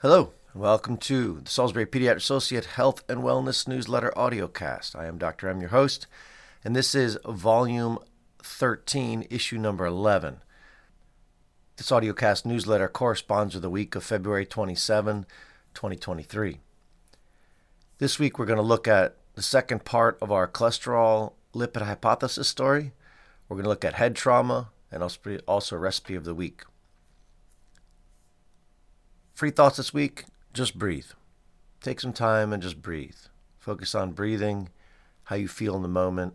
Hello, 0.00 0.32
and 0.52 0.62
welcome 0.62 0.96
to 0.96 1.40
the 1.40 1.50
Salisbury 1.50 1.84
Pediatric 1.84 2.18
Associate 2.18 2.64
Health 2.64 3.02
and 3.08 3.24
Wellness 3.24 3.66
Newsletter 3.66 4.12
audiocast. 4.16 4.94
I 4.94 5.06
am 5.06 5.18
Dr. 5.18 5.48
M, 5.48 5.60
your 5.60 5.70
host, 5.70 6.06
and 6.64 6.76
this 6.76 6.94
is 6.94 7.18
volume 7.26 7.98
13, 8.40 9.26
issue 9.28 9.58
number 9.58 9.84
11. 9.84 10.36
This 11.78 11.90
audiocast 11.90 12.46
newsletter 12.46 12.86
corresponds 12.86 13.54
with 13.54 13.62
the 13.64 13.70
week 13.70 13.96
of 13.96 14.04
February 14.04 14.46
27, 14.46 15.26
2023. 15.74 16.60
This 17.98 18.20
week 18.20 18.38
we're 18.38 18.46
going 18.46 18.56
to 18.56 18.62
look 18.62 18.86
at 18.86 19.16
the 19.34 19.42
second 19.42 19.84
part 19.84 20.16
of 20.22 20.30
our 20.30 20.46
cholesterol 20.46 21.32
lipid 21.52 21.82
hypothesis 21.82 22.46
story. 22.46 22.92
We're 23.48 23.56
going 23.56 23.64
to 23.64 23.70
look 23.70 23.84
at 23.84 23.94
head 23.94 24.14
trauma 24.14 24.68
and 24.92 25.02
also 25.48 25.76
recipe 25.76 26.14
of 26.14 26.22
the 26.22 26.36
week. 26.36 26.62
Free 29.38 29.52
thoughts 29.52 29.76
this 29.76 29.94
week 29.94 30.24
just 30.52 30.76
breathe. 30.76 31.06
Take 31.80 32.00
some 32.00 32.12
time 32.12 32.52
and 32.52 32.60
just 32.60 32.82
breathe. 32.82 33.14
Focus 33.60 33.94
on 33.94 34.10
breathing, 34.10 34.70
how 35.22 35.36
you 35.36 35.46
feel 35.46 35.76
in 35.76 35.82
the 35.82 35.88
moment, 35.88 36.34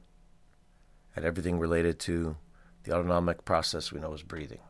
and 1.14 1.26
everything 1.26 1.60
related 1.60 2.00
to 2.00 2.38
the 2.84 2.96
autonomic 2.96 3.44
process 3.44 3.92
we 3.92 4.00
know 4.00 4.14
as 4.14 4.24
breathing. 4.24 4.62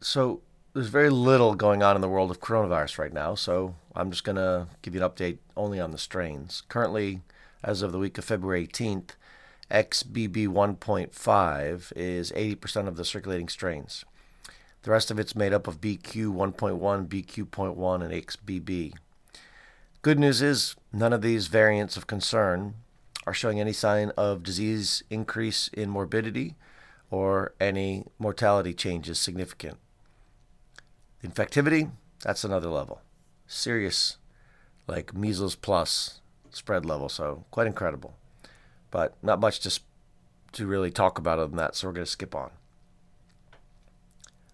So, 0.00 0.40
there's 0.72 0.88
very 0.88 1.10
little 1.10 1.54
going 1.54 1.82
on 1.82 1.96
in 1.96 2.00
the 2.00 2.08
world 2.08 2.30
of 2.30 2.40
coronavirus 2.40 2.98
right 2.98 3.12
now, 3.12 3.34
so 3.34 3.74
I'm 3.94 4.10
just 4.10 4.24
going 4.24 4.36
to 4.36 4.68
give 4.80 4.94
you 4.94 5.04
an 5.04 5.10
update 5.10 5.36
only 5.54 5.78
on 5.78 5.90
the 5.90 5.98
strains. 5.98 6.62
Currently, 6.70 7.20
as 7.62 7.82
of 7.82 7.92
the 7.92 7.98
week 7.98 8.16
of 8.16 8.24
February 8.24 8.66
18th, 8.66 9.10
XBB 9.70 10.46
1.5 10.48 11.92
is 11.96 12.32
80% 12.32 12.86
of 12.86 12.96
the 12.96 13.04
circulating 13.04 13.48
strains. 13.48 14.04
The 14.82 14.90
rest 14.90 15.10
of 15.10 15.18
it's 15.18 15.34
made 15.34 15.54
up 15.54 15.66
of 15.66 15.80
BQ 15.80 16.34
1.1, 16.34 17.08
BQ.1, 17.08 18.02
and 18.02 18.12
XBB. 18.12 18.94
Good 20.02 20.18
news 20.18 20.42
is 20.42 20.76
none 20.92 21.14
of 21.14 21.22
these 21.22 21.46
variants 21.46 21.96
of 21.96 22.06
concern 22.06 22.74
are 23.26 23.32
showing 23.32 23.58
any 23.58 23.72
sign 23.72 24.12
of 24.18 24.42
disease 24.42 25.02
increase 25.08 25.68
in 25.68 25.88
morbidity 25.88 26.56
or 27.10 27.54
any 27.58 28.04
mortality 28.18 28.74
changes 28.74 29.18
significant. 29.18 29.78
Infectivity, 31.22 31.90
that's 32.22 32.44
another 32.44 32.68
level. 32.68 33.00
Serious, 33.46 34.18
like 34.86 35.14
measles 35.14 35.54
plus 35.54 36.20
spread 36.50 36.84
level, 36.84 37.08
so 37.08 37.46
quite 37.50 37.66
incredible 37.66 38.14
but 38.94 39.16
not 39.24 39.40
much 39.40 39.58
to, 39.58 39.80
to 40.52 40.68
really 40.68 40.92
talk 40.92 41.18
about 41.18 41.40
other 41.40 41.48
than 41.48 41.56
that, 41.56 41.74
so 41.74 41.88
we're 41.88 41.94
going 41.94 42.04
to 42.04 42.10
skip 42.10 42.32
on. 42.32 42.52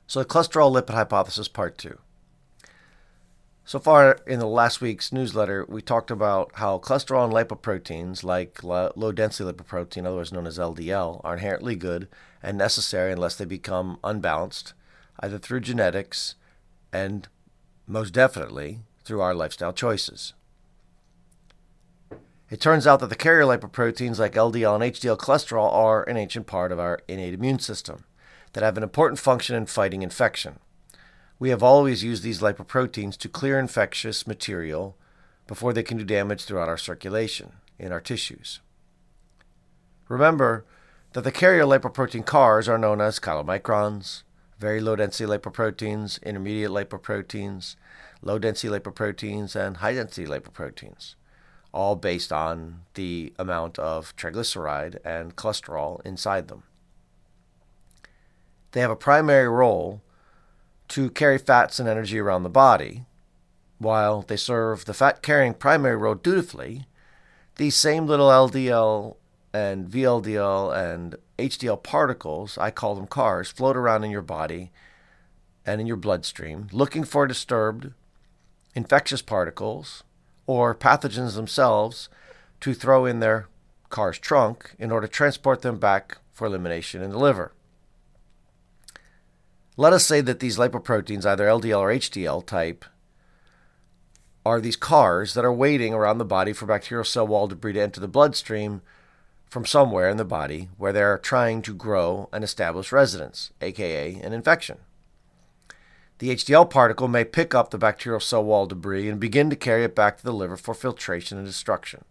So, 0.07 0.21
the 0.21 0.25
cholesterol 0.25 0.73
lipid 0.73 0.95
hypothesis, 0.95 1.47
part 1.47 1.77
two. 1.77 1.99
So 3.67 3.79
far 3.79 4.19
in 4.27 4.39
the 4.39 4.47
last 4.47 4.81
week's 4.81 5.13
newsletter, 5.13 5.67
we 5.69 5.83
talked 5.83 6.11
about 6.11 6.53
how 6.55 6.79
cholesterol 6.79 7.25
and 7.25 7.35
lipoproteins, 7.35 8.25
like 8.25 8.65
low 8.65 9.13
density 9.13 9.53
lipoprotein, 9.53 10.07
otherwise 10.07 10.33
known 10.33 10.47
as 10.47 10.59
LDL, 10.59 11.21
are 11.23 11.35
inherently 11.35 11.77
good 11.77 12.09
and 12.43 12.57
necessary 12.57 13.13
unless 13.13 13.37
they 13.37 13.45
become 13.45 13.99
unbalanced, 14.03 14.73
either 15.21 15.37
through 15.37 15.61
genetics 15.61 16.35
and 16.95 17.29
most 17.87 18.15
definitely 18.15 18.81
through 19.05 19.21
our 19.21 19.35
lifestyle 19.35 19.75
choices. 19.75 20.33
It 22.51 22.61
turns 22.61 22.85
out 22.85 22.99
that 22.99 23.11
the 23.11 23.15
carrier 23.15 23.45
lipoproteins 23.45 24.19
like 24.19 24.35
LDL 24.35 24.75
and 24.75 24.83
HDL 24.83 25.17
cholesterol 25.17 25.73
are 25.73 26.03
an 26.03 26.17
ancient 26.17 26.49
part 26.49 26.73
of 26.73 26.81
our 26.81 26.99
innate 27.07 27.33
immune 27.33 27.61
system 27.61 28.05
that 28.55 28.65
have 28.65 28.77
an 28.77 28.83
important 28.83 29.21
function 29.21 29.55
in 29.55 29.67
fighting 29.67 30.03
infection. 30.03 30.59
We 31.39 31.51
have 31.51 31.63
always 31.63 32.03
used 32.03 32.25
these 32.25 32.41
lipoproteins 32.41 33.17
to 33.19 33.29
clear 33.29 33.57
infectious 33.57 34.27
material 34.27 34.97
before 35.47 35.73
they 35.73 35.85
can 35.85 35.97
do 35.97 36.05
damage 36.05 36.45
throughout 36.45 36.69
our 36.69 36.77
circulation, 36.77 37.53
in 37.79 37.93
our 37.93 38.01
tissues. 38.01 38.59
Remember 40.09 40.67
that 41.13 41.23
the 41.23 41.31
carrier 41.31 41.63
lipoprotein 41.63 42.27
cars 42.27 42.69
are 42.69 42.79
known 42.79 43.01
as 43.01 43.21
chylomicrons, 43.21 44.25
very 44.59 44.81
low 44.81 44.97
density 44.97 45.31
lipoproteins, 45.31 46.21
intermediate 46.25 46.71
lipoproteins, 46.71 47.77
low 48.23 48.41
density 48.41 48.77
lipoproteins, 48.77 49.55
and 49.55 49.77
high 49.77 49.95
density 49.95 50.27
lipoproteins 50.27 51.15
all 51.73 51.97
based 51.97 52.33
on 52.33 52.83
the 52.95 53.33
amount 53.39 53.79
of 53.79 54.15
triglyceride 54.17 54.99
and 55.05 55.37
cholesterol 55.37 56.05
inside 56.05 56.49
them. 56.49 56.65
They 58.73 58.81
have 58.81 58.91
a 58.91 58.97
primary 58.97 59.49
role 59.49 60.03
to 60.89 61.11
carry 61.11 61.39
fats 61.39 61.79
and 61.79 61.89
energy 61.89 62.19
around 62.19 62.43
the 62.43 62.49
body. 62.49 63.05
While 63.79 64.23
they 64.23 64.37
serve 64.37 64.85
the 64.85 64.95
fat 64.95 65.23
carrying 65.23 65.55
primary 65.55 65.97
role 65.97 66.15
dutifully, 66.15 66.87
these 67.57 67.77
same 67.77 68.07
little 68.07 68.29
LDL 68.29 69.17
and 69.53 69.89
VLDL 69.89 70.77
and 70.77 71.17
HDL 71.39 71.83
particles, 71.83 72.59
I 72.59 72.71
call 72.71 72.95
them 72.95 73.07
cars, 73.07 73.51
float 73.51 73.77
around 73.77 74.05
in 74.05 74.11
your 74.11 74.23
body 74.23 74.71
and 75.67 75.81
in 75.81 75.87
your 75.87 75.97
bloodstream 75.97 76.69
looking 76.73 77.05
for 77.05 77.27
disturbed 77.27 77.93
infectious 78.75 79.23
particles 79.23 80.03
or 80.51 80.75
pathogens 80.75 81.37
themselves 81.37 82.09
to 82.59 82.75
throw 82.75 83.07
in 83.07 83.21
their 83.21 83.47
car's 83.89 84.19
trunk 84.19 84.75
in 84.81 84.91
order 84.91 85.07
to 85.07 85.13
transport 85.13 85.63
them 85.63 85.79
back 85.79 86.19
for 86.33 86.45
elimination 86.45 87.03
in 87.03 87.11
the 87.11 87.19
liver. 87.19 87.53
Let 89.77 89.93
us 89.93 90.05
say 90.05 90.21
that 90.23 90.41
these 90.41 90.59
lipoproteins, 90.59 91.25
either 91.25 91.47
LDL 91.47 91.79
or 91.79 91.95
HDL 91.95 92.45
type, 92.45 92.85
are 94.45 94.61
these 94.61 94.75
cars 94.75 95.35
that 95.35 95.45
are 95.45 95.53
waiting 95.53 95.95
around 95.95 96.19
the 96.19 96.25
body 96.25 96.53
for 96.53 96.67
bacterial 96.67 97.05
cell 97.05 97.29
wall 97.29 97.47
debris 97.47 97.75
to 97.75 97.81
enter 97.81 98.01
the 98.01 98.09
bloodstream 98.09 98.83
from 99.47 99.65
somewhere 99.65 100.09
in 100.09 100.17
the 100.17 100.25
body 100.25 100.69
where 100.79 100.93
they're 100.93 101.19
trying 101.19 101.63
to 101.63 101.73
grow 101.73 102.29
and 102.33 102.43
establish 102.43 102.91
residence, 102.91 103.53
aka 103.61 104.15
an 104.17 104.33
infection. 104.33 104.79
The 106.21 106.37
HDL 106.37 106.69
particle 106.69 107.09
may 107.09 107.25
pick 107.25 107.55
up 107.55 107.71
the 107.71 107.79
bacterial 107.79 108.21
cell 108.21 108.45
wall 108.45 108.67
debris 108.67 109.09
and 109.09 109.19
begin 109.19 109.49
to 109.49 109.57
carry 109.57 109.85
it 109.85 109.95
back 109.97 110.19
to 110.19 110.23
the 110.23 110.35
liver 110.35 110.59
for 110.59 110.75
filtration 110.75 111.39
and 111.39 111.47
destruction. 111.47 112.05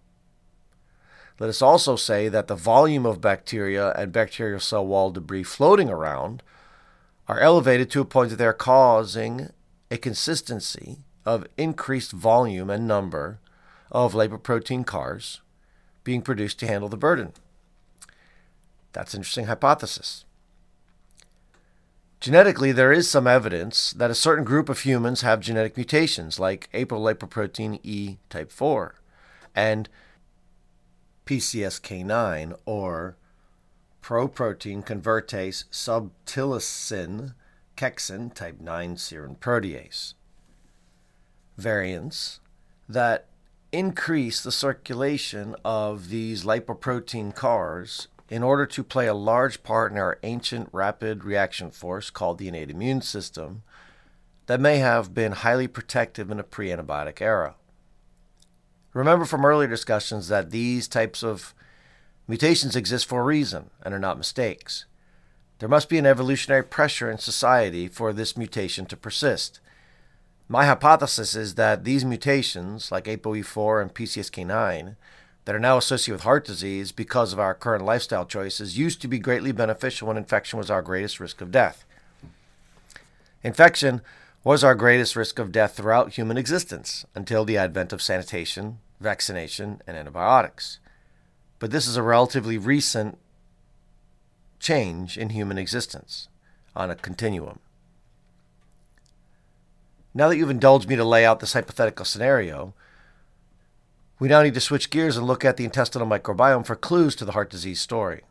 Let 1.37 1.47
us 1.47 1.61
also 1.61 1.95
say 1.95 2.27
that 2.27 2.47
the 2.47 2.55
volume 2.55 3.05
of 3.05 3.21
bacteria 3.21 3.91
and 3.91 4.11
bacterial 4.11 4.59
cell 4.59 4.83
wall 4.83 5.11
debris 5.11 5.43
floating 5.43 5.91
around 5.91 6.41
are 7.27 7.39
elevated 7.39 7.91
to 7.91 8.01
a 8.01 8.05
point 8.05 8.31
that 8.31 8.37
they 8.37 8.47
are 8.47 8.51
causing 8.53 9.51
a 9.91 9.97
consistency 9.97 11.05
of 11.23 11.45
increased 11.55 12.11
volume 12.11 12.71
and 12.71 12.87
number 12.87 13.39
of 13.91 14.13
lipoprotein 14.13 14.87
cars 14.87 15.41
being 16.03 16.23
produced 16.23 16.59
to 16.59 16.67
handle 16.67 16.89
the 16.89 16.97
burden. 16.97 17.31
That's 18.91 19.13
an 19.13 19.19
interesting 19.19 19.45
hypothesis. 19.45 20.25
Genetically, 22.19 22.73
there 22.73 22.91
is 22.91 23.09
some 23.09 23.27
evidence 23.27 23.91
that 23.91 24.11
a 24.11 24.15
certain 24.15 24.43
group 24.43 24.67
of 24.67 24.79
humans 24.79 25.21
have 25.21 25.39
genetic 25.39 25.77
mutations 25.77 26.37
like 26.37 26.69
apolipoprotein 26.73 27.79
E 27.81 28.17
type 28.29 28.51
4 28.51 28.95
and 29.55 29.87
PCSK9 31.25 32.57
or 32.65 33.15
proprotein 34.03 34.85
convertase 34.85 35.63
subtilisin 35.71 37.35
kexin 37.77 38.33
type 38.33 38.59
9 38.59 38.95
serine 38.95 39.37
protease. 39.37 40.13
Variants 41.57 42.41
that 42.89 43.27
increase 43.71 44.41
the 44.41 44.51
circulation 44.51 45.55
of 45.63 46.09
these 46.09 46.43
lipoprotein 46.43 47.33
cars 47.33 48.09
in 48.29 48.43
order 48.43 48.65
to 48.65 48.83
play 48.83 49.07
a 49.07 49.13
large 49.13 49.63
part 49.63 49.91
in 49.91 49.97
our 49.97 50.19
ancient 50.23 50.69
rapid 50.71 51.23
reaction 51.23 51.71
force 51.71 52.09
called 52.09 52.37
the 52.37 52.47
innate 52.47 52.69
immune 52.69 53.01
system 53.01 53.63
that 54.45 54.59
may 54.59 54.77
have 54.77 55.13
been 55.13 55.31
highly 55.31 55.67
protective 55.67 56.31
in 56.31 56.39
a 56.39 56.43
pre 56.43 56.69
antibiotic 56.69 57.21
era. 57.21 57.55
Remember 58.93 59.25
from 59.25 59.45
earlier 59.45 59.67
discussions 59.67 60.27
that 60.27 60.51
these 60.51 60.87
types 60.87 61.23
of 61.23 61.53
mutations 62.27 62.75
exist 62.75 63.07
for 63.07 63.21
a 63.21 63.25
reason 63.25 63.69
and 63.83 63.93
are 63.93 63.99
not 63.99 64.17
mistakes. 64.17 64.85
There 65.59 65.69
must 65.69 65.89
be 65.89 65.97
an 65.97 66.05
evolutionary 66.05 66.63
pressure 66.63 67.11
in 67.11 67.17
society 67.17 67.87
for 67.87 68.13
this 68.13 68.37
mutation 68.37 68.85
to 68.87 68.97
persist. 68.97 69.59
My 70.47 70.65
hypothesis 70.65 71.35
is 71.35 71.55
that 71.55 71.83
these 71.83 72.05
mutations, 72.05 72.91
like 72.91 73.05
ApoE4 73.05 73.81
and 73.81 73.93
PCSK9, 73.93 74.95
that 75.45 75.55
are 75.55 75.59
now 75.59 75.77
associated 75.77 76.15
with 76.15 76.23
heart 76.23 76.45
disease 76.45 76.91
because 76.91 77.33
of 77.33 77.39
our 77.39 77.55
current 77.55 77.83
lifestyle 77.83 78.25
choices 78.25 78.77
used 78.77 79.01
to 79.01 79.07
be 79.07 79.19
greatly 79.19 79.51
beneficial 79.51 80.07
when 80.07 80.17
infection 80.17 80.59
was 80.59 80.69
our 80.69 80.81
greatest 80.81 81.19
risk 81.19 81.41
of 81.41 81.51
death. 81.51 81.85
Infection 83.43 84.01
was 84.43 84.63
our 84.63 84.75
greatest 84.75 85.15
risk 85.15 85.39
of 85.39 85.51
death 85.51 85.75
throughout 85.75 86.13
human 86.13 86.37
existence 86.37 87.05
until 87.15 87.45
the 87.45 87.57
advent 87.57 87.91
of 87.91 88.01
sanitation, 88.01 88.79
vaccination, 88.99 89.81
and 89.87 89.97
antibiotics. 89.97 90.79
But 91.57 91.71
this 91.71 91.87
is 91.87 91.97
a 91.97 92.03
relatively 92.03 92.57
recent 92.57 93.17
change 94.59 95.17
in 95.17 95.29
human 95.29 95.57
existence. 95.57 96.27
on 96.75 96.91
a 96.91 96.95
continuum. 96.95 97.59
Now 100.13 100.29
that 100.29 100.37
you've 100.37 100.49
indulged 100.49 100.87
me 100.87 100.95
to 100.95 101.03
lay 101.03 101.25
out 101.25 101.39
this 101.39 101.53
hypothetical 101.53 102.05
scenario, 102.05 102.73
we 104.19 104.27
now 104.27 104.41
need 104.41 104.53
to 104.53 104.61
switch 104.61 104.89
gears 104.89 105.15
and 105.15 105.25
look 105.25 105.45
at 105.45 105.55
the 105.55 105.63
intestinal 105.63 106.07
microbiome 106.07 106.65
for 106.65 106.75
clues 106.75 107.15
to 107.15 107.25
the 107.25 107.31
heart 107.31 107.49
disease 107.49 107.79
story. 107.79 108.21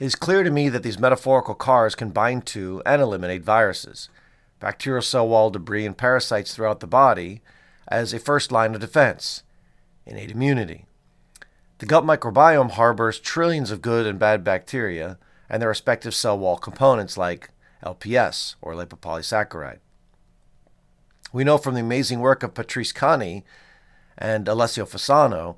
It 0.00 0.06
is 0.06 0.16
clear 0.16 0.42
to 0.42 0.50
me 0.50 0.68
that 0.70 0.82
these 0.82 0.98
metaphorical 0.98 1.54
cars 1.54 1.94
can 1.94 2.10
bind 2.10 2.46
to 2.46 2.82
and 2.84 3.00
eliminate 3.00 3.44
viruses, 3.44 4.08
bacterial 4.58 5.02
cell 5.02 5.28
wall 5.28 5.50
debris, 5.50 5.86
and 5.86 5.96
parasites 5.96 6.54
throughout 6.54 6.80
the 6.80 6.86
body 6.86 7.42
as 7.86 8.12
a 8.12 8.18
first 8.18 8.50
line 8.50 8.74
of 8.74 8.80
defense, 8.80 9.42
innate 10.06 10.30
immunity. 10.30 10.86
The 11.78 11.86
gut 11.86 12.04
microbiome 12.04 12.72
harbors 12.72 13.20
trillions 13.20 13.70
of 13.70 13.82
good 13.82 14.06
and 14.06 14.18
bad 14.18 14.42
bacteria 14.42 15.18
and 15.48 15.60
their 15.60 15.68
respective 15.68 16.14
cell 16.14 16.38
wall 16.38 16.56
components 16.56 17.18
like 17.18 17.50
LPS 17.84 18.54
or 18.62 18.74
lipopolysaccharide. 18.74 19.80
We 21.32 21.44
know 21.44 21.58
from 21.58 21.74
the 21.74 21.80
amazing 21.80 22.20
work 22.20 22.42
of 22.42 22.54
Patrice 22.54 22.92
Cani 22.92 23.44
and 24.16 24.46
Alessio 24.48 24.84
Fasano 24.84 25.56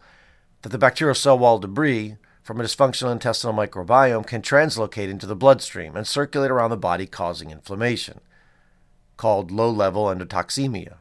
that 0.62 0.70
the 0.70 0.78
bacterial 0.78 1.14
cell 1.14 1.38
wall 1.38 1.58
debris 1.58 2.16
from 2.42 2.60
a 2.60 2.64
dysfunctional 2.64 3.12
intestinal 3.12 3.54
microbiome 3.54 4.26
can 4.26 4.40
translocate 4.40 5.08
into 5.08 5.26
the 5.26 5.36
bloodstream 5.36 5.96
and 5.96 6.06
circulate 6.06 6.50
around 6.50 6.70
the 6.70 6.76
body, 6.76 7.06
causing 7.06 7.50
inflammation, 7.50 8.20
called 9.16 9.50
low 9.50 9.70
level 9.70 10.06
endotoxemia. 10.06 10.98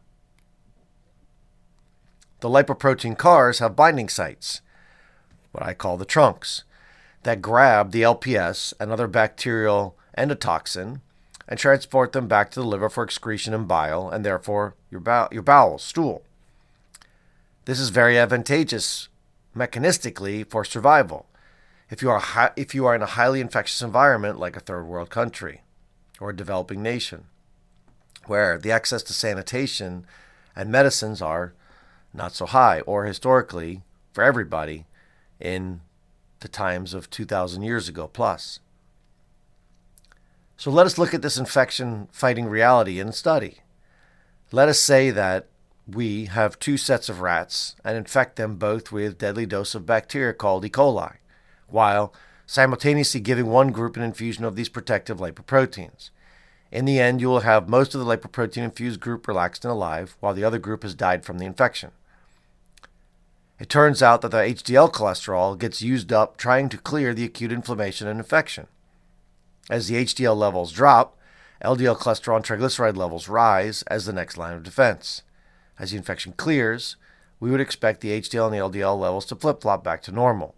The 2.40 2.50
lipoprotein 2.50 3.18
cars 3.18 3.60
have 3.60 3.76
binding 3.76 4.10
sites, 4.10 4.62
what 5.52 5.64
I 5.64 5.74
call 5.74 5.98
the 5.98 6.06
trunks, 6.06 6.64
that 7.24 7.42
grab 7.42 7.92
the 7.92 8.02
LPS 8.02 8.74
and 8.80 8.92
other 8.92 9.08
bacterial 9.08 9.98
endotoxin 10.18 11.02
and 11.48 11.60
transport 11.60 12.12
them 12.12 12.28
back 12.28 12.50
to 12.52 12.60
the 12.60 12.66
liver 12.66 12.90
for 12.90 13.04
excretion 13.04 13.54
and 13.54 13.68
bile, 13.68 14.10
and 14.10 14.26
therefore 14.26 14.76
your, 14.90 15.00
bow- 15.00 15.30
your 15.32 15.44
bowels, 15.44 15.84
stool. 15.84 16.24
This 17.66 17.80
is 17.80 17.90
very 17.90 18.18
advantageous 18.18 19.10
mechanistically 19.56 20.48
for 20.50 20.64
survival 20.64 21.28
if 21.90 22.02
you 22.02 22.10
are 22.10 22.54
if 22.56 22.76
you 22.76 22.86
are 22.86 22.96
in 22.96 23.02
a 23.02 23.08
highly 23.08 23.42
infectious 23.42 23.82
environment 23.82 24.40
like 24.40 24.56
a 24.56 24.60
third 24.60 24.86
world 24.86 25.10
country 25.10 25.62
or 26.20 26.30
a 26.30 26.36
developing 26.36 26.82
nation 26.82 27.26
where 28.26 28.58
the 28.58 28.72
access 28.72 29.04
to 29.04 29.14
sanitation 29.14 30.06
and 30.56 30.72
medicines 30.72 31.22
are 31.22 31.54
not 32.14 32.34
so 32.34 32.46
high 32.46 32.82
or 32.82 33.06
historically 33.06 33.84
for 34.14 34.24
everybody 34.24 34.86
in 35.40 35.82
the 36.40 36.48
times 36.48 36.94
of 36.94 37.10
2000 37.10 37.62
years 37.62 37.88
ago 37.90 38.08
plus. 38.08 38.60
So 40.58 40.72
let 40.72 40.86
us 40.86 40.98
look 40.98 41.14
at 41.14 41.22
this 41.22 41.38
infection 41.38 42.08
fighting 42.12 42.46
reality 42.46 43.00
in 43.00 43.12
study. 43.12 43.60
Let 44.52 44.70
us 44.70 44.80
say 44.80 45.12
that 45.12 45.48
we 45.88 46.26
have 46.26 46.60
two 46.60 46.78
sets 46.78 47.10
of 47.10 47.22
rats 47.22 47.76
and 47.84 47.98
infect 47.98 48.36
them 48.36 48.56
both 48.56 48.92
with 48.92 49.18
deadly 49.18 49.46
dose 49.46 49.76
of 49.76 49.86
bacteria 49.86 50.34
called 50.34 50.66
E. 50.66 50.70
coli, 50.70 51.18
while 51.68 52.14
simultaneously 52.46 53.20
giving 53.20 53.48
one 53.48 53.72
group 53.72 53.96
an 53.96 54.04
infusion 54.04 54.46
of 54.46 54.56
these 54.56 54.70
protective 54.70 55.18
lipoproteins. 55.20 56.10
In 56.72 56.86
the 56.86 57.00
end, 57.00 57.22
you 57.22 57.28
will 57.28 57.42
have 57.42 57.70
most 57.70 57.94
of 57.94 58.04
the 58.04 58.18
lipoprotein 58.18 58.64
infused 58.64 59.00
group 59.00 59.28
relaxed 59.28 59.64
and 59.64 59.72
alive, 59.72 60.18
while 60.20 60.34
the 60.34 60.44
other 60.44 60.60
group 60.60 60.84
has 60.84 60.96
died 60.96 61.24
from 61.24 61.38
the 61.38 61.46
infection. 61.46 61.92
It 63.60 63.70
turns 63.70 64.04
out 64.04 64.22
that 64.22 64.32
the 64.32 64.38
HDL 64.38 64.92
cholesterol 64.92 65.58
gets 65.58 65.82
used 65.82 66.12
up 66.12 66.36
trying 66.36 66.68
to 66.70 66.78
clear 66.78 67.14
the 67.14 67.24
acute 67.24 67.52
inflammation 67.52 68.08
and 68.08 68.20
infection. 68.20 68.68
As 69.70 69.88
the 69.88 70.04
HDL 70.04 70.36
levels 70.36 70.74
drop, 70.74 71.18
LDL 71.64 71.98
cholesterol 71.98 72.36
and 72.36 72.46
triglyceride 72.46 72.98
levels 72.98 73.30
rise 73.30 73.82
as 73.84 74.06
the 74.06 74.14
next 74.14 74.38
line 74.38 74.54
of 74.54 74.64
defense. 74.64 75.22
As 75.78 75.92
the 75.92 75.98
infection 75.98 76.34
clears, 76.34 76.96
we 77.40 77.52
would 77.52 77.62
expect 77.62 78.02
the 78.02 78.20
HDL 78.22 78.46
and 78.46 78.54
the 78.54 78.80
LDL 78.80 79.00
levels 79.00 79.26
to 79.26 79.36
flip 79.36 79.62
flop 79.62 79.84
back 79.84 80.02
to 80.04 80.12
normal. 80.12 80.56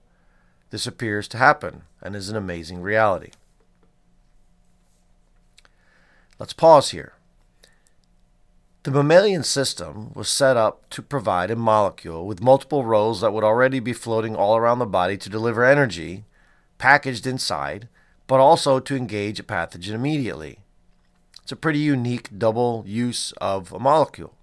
This 0.69 0.85
appears 0.85 1.27
to 1.29 1.37
happen 1.37 1.83
and 2.01 2.15
is 2.15 2.29
an 2.29 2.35
amazing 2.35 2.81
reality. 2.81 3.31
Let's 6.39 6.53
pause 6.53 6.91
here. 6.91 7.13
The 8.83 8.91
mammalian 8.91 9.43
system 9.43 10.13
was 10.13 10.29
set 10.29 10.55
up 10.55 10.89
to 10.91 11.01
provide 11.01 11.51
a 11.51 11.55
molecule 11.55 12.25
with 12.25 12.41
multiple 12.41 12.85
roles 12.85 13.19
that 13.21 13.33
would 13.33 13.43
already 13.43 13.79
be 13.79 13.91
floating 13.91 14.35
all 14.35 14.55
around 14.55 14.79
the 14.79 14.85
body 14.85 15.17
to 15.17 15.29
deliver 15.29 15.65
energy 15.65 16.23
packaged 16.77 17.25
inside, 17.25 17.89
but 18.27 18.39
also 18.39 18.79
to 18.79 18.95
engage 18.95 19.39
a 19.39 19.43
pathogen 19.43 19.93
immediately. 19.93 20.59
It's 21.41 21.51
a 21.51 21.55
pretty 21.55 21.79
unique 21.79 22.29
double 22.37 22.83
use 22.85 23.33
of 23.41 23.73
a 23.73 23.79
molecule. 23.79 24.36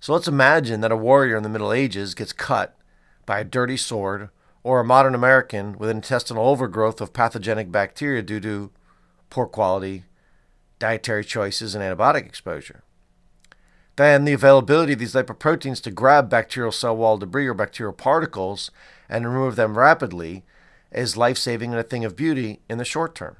So 0.00 0.12
let's 0.12 0.28
imagine 0.28 0.80
that 0.80 0.92
a 0.92 0.96
warrior 0.96 1.36
in 1.36 1.42
the 1.42 1.48
Middle 1.48 1.72
Ages 1.72 2.14
gets 2.14 2.32
cut 2.32 2.76
by 3.24 3.40
a 3.40 3.44
dirty 3.44 3.76
sword, 3.76 4.30
or 4.62 4.80
a 4.80 4.84
modern 4.84 5.14
American 5.14 5.78
with 5.78 5.90
intestinal 5.90 6.48
overgrowth 6.48 7.00
of 7.00 7.12
pathogenic 7.12 7.70
bacteria 7.70 8.20
due 8.20 8.40
to 8.40 8.70
poor 9.30 9.46
quality 9.46 10.04
dietary 10.78 11.24
choices 11.24 11.74
and 11.74 11.84
antibiotic 11.84 12.26
exposure. 12.26 12.82
Then 13.94 14.24
the 14.24 14.32
availability 14.32 14.92
of 14.92 14.98
these 14.98 15.14
lipoproteins 15.14 15.80
to 15.82 15.90
grab 15.90 16.28
bacterial 16.28 16.72
cell 16.72 16.96
wall 16.96 17.16
debris 17.16 17.46
or 17.46 17.54
bacterial 17.54 17.92
particles 17.92 18.70
and 19.08 19.26
remove 19.26 19.56
them 19.56 19.78
rapidly 19.78 20.44
is 20.92 21.16
life 21.16 21.38
saving 21.38 21.70
and 21.70 21.78
a 21.80 21.84
thing 21.84 22.04
of 22.04 22.16
beauty 22.16 22.60
in 22.68 22.78
the 22.78 22.84
short 22.84 23.14
term. 23.14 23.36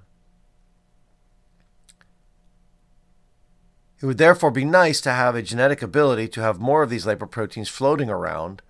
It 4.00 4.06
would 4.06 4.18
therefore 4.18 4.50
be 4.50 4.64
nice 4.64 5.00
to 5.02 5.12
have 5.12 5.34
a 5.34 5.42
genetic 5.42 5.80
ability 5.80 6.28
to 6.28 6.42
have 6.42 6.60
more 6.60 6.82
of 6.82 6.90
these 6.90 7.06
lipoproteins 7.06 7.68
floating 7.68 8.10
around 8.10 8.60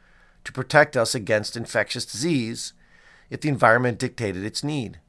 to 0.45 0.53
protect 0.53 0.97
us 0.97 1.15
against 1.15 1.57
infectious 1.57 2.07
disease 2.07 2.73
if 3.29 3.41
the 3.41 3.49
environment 3.49 3.99
dictated 3.99 4.45
its 4.45 4.63
need. 4.63 5.01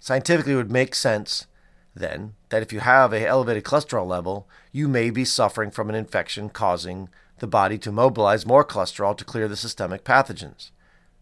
Scientifically, 0.00 0.54
it 0.54 0.56
would 0.56 0.70
make 0.70 0.94
sense 0.94 1.46
then 1.94 2.34
that 2.48 2.62
if 2.62 2.72
you 2.72 2.80
have 2.80 3.12
a 3.12 3.26
elevated 3.26 3.64
cholesterol 3.64 4.06
level, 4.06 4.48
you 4.72 4.88
may 4.88 5.10
be 5.10 5.24
suffering 5.24 5.70
from 5.70 5.90
an 5.90 5.94
infection 5.94 6.48
causing 6.48 7.08
the 7.40 7.46
body 7.46 7.76
to 7.78 7.92
mobilize 7.92 8.46
more 8.46 8.64
cholesterol 8.64 9.16
to 9.16 9.24
clear 9.24 9.48
the 9.48 9.56
systemic 9.56 10.04
pathogens. 10.04 10.70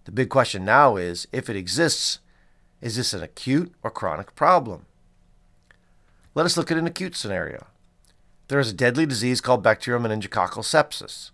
The 0.05 0.13
big 0.13 0.29
question 0.29 0.65
now 0.65 0.97
is 0.97 1.27
if 1.33 1.51
it 1.51 1.57
exists, 1.57 2.21
is 2.81 2.97
this 2.97 3.13
an 3.13 3.23
acute 3.23 3.73
or 3.83 3.91
chronic 3.91 4.37
problem? 4.37 4.87
Let 6.35 6.47
us 6.47 6.57
look 6.57 6.71
at 6.71 6.79
an 6.79 6.87
acute 6.87 7.17
scenario. 7.17 7.67
There 8.49 8.61
is 8.61 8.71
a 8.71 8.75
deadly 8.75 9.07
disease 9.07 9.41
called 9.41 9.63
bacterial 9.63 10.03
meningococcal 10.03 10.63
sepsis 10.63 11.31